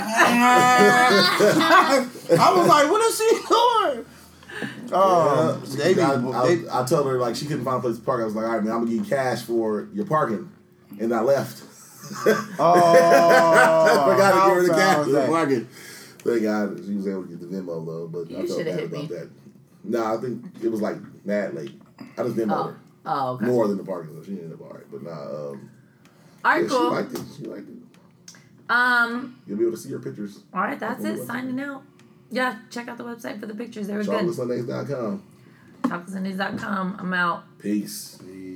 I 1.10 2.52
was 2.54 2.66
like, 2.68 2.90
what 2.90 3.02
is 3.02 3.18
she 3.18 3.28
doing? 3.48 4.04
Oh, 4.92 5.60
Yeah, 5.66 5.84
they 5.94 6.02
I, 6.02 6.16
they, 6.54 6.68
I, 6.68 6.82
I 6.82 6.84
told 6.84 7.06
her 7.06 7.18
like 7.18 7.34
she 7.36 7.46
couldn't 7.46 7.64
find 7.64 7.78
a 7.78 7.80
place 7.80 7.96
to 7.96 8.02
park. 8.02 8.20
I 8.20 8.24
was 8.24 8.34
like, 8.36 8.44
all 8.46 8.52
right, 8.52 8.62
man, 8.62 8.72
I'm 8.72 8.80
gonna 8.84 8.90
give 8.96 9.04
you 9.04 9.10
cash 9.10 9.42
for 9.42 9.88
your 9.92 10.06
parking, 10.06 10.50
and 11.00 11.12
I 11.12 11.20
left. 11.22 11.64
oh, 12.26 12.34
I 12.58 14.04
forgot 14.10 14.30
to 14.32 14.50
give 14.50 14.56
her 14.56 14.62
the 14.68 14.74
cash 14.74 15.04
for 15.04 15.10
the 15.12 15.26
parking. 15.26 15.68
Thank 16.22 16.42
God 16.42 16.80
she 16.84 16.94
was 16.94 17.08
able 17.08 17.22
to 17.22 17.28
get 17.28 17.40
the 17.40 17.46
Venmo 17.46 17.84
though, 17.86 18.08
but 18.08 18.30
I 18.36 18.46
felt 18.46 18.64
bad 18.64 18.80
about 18.80 18.92
me. 18.92 19.06
that. 19.08 19.30
No, 19.84 20.04
I 20.04 20.20
think 20.20 20.44
it 20.62 20.68
was 20.68 20.80
like 20.82 20.96
mad 21.24 21.54
late. 21.54 21.80
I 22.18 22.22
just 22.22 22.36
Venmo 22.36 22.52
Oh, 22.52 22.62
her 22.64 22.76
oh 23.06 23.28
okay. 23.34 23.46
more 23.46 23.66
than 23.68 23.78
the 23.78 23.84
parking, 23.84 24.14
so 24.14 24.22
she 24.24 24.32
ended 24.32 24.52
up 24.52 24.60
all 24.60 24.68
right. 24.70 24.84
But 24.90 25.02
nah, 25.02 25.12
um, 25.12 25.70
All 26.44 26.52
yeah, 26.52 26.60
right, 26.60 26.62
she 26.62 26.68
cool. 26.68 26.90
liked 26.90 27.12
it. 27.14 27.20
She 27.36 27.44
liked 27.44 27.68
it. 27.68 27.76
Um, 28.68 29.36
You'll 29.46 29.56
be 29.58 29.64
able 29.64 29.72
to 29.76 29.78
see 29.82 29.90
her 29.90 29.98
pictures. 29.98 30.40
all 30.54 30.60
right, 30.60 30.78
that's 30.78 31.02
it. 31.04 31.26
Signing 31.26 31.58
out. 31.60 31.82
Yeah, 32.30 32.58
check 32.70 32.86
out 32.88 32.98
the 32.98 33.04
website 33.04 33.40
for 33.40 33.46
the 33.46 33.54
pictures. 33.54 33.86
They 33.88 33.94
were 33.96 34.04
good. 34.04 34.24
ChocolateSundays.com. 34.26 35.22
ChocolateSundays.com. 35.82 36.96
I'm 37.00 37.12
out. 37.14 37.42
Peace. 37.58 38.18
Yeah. 38.24 38.49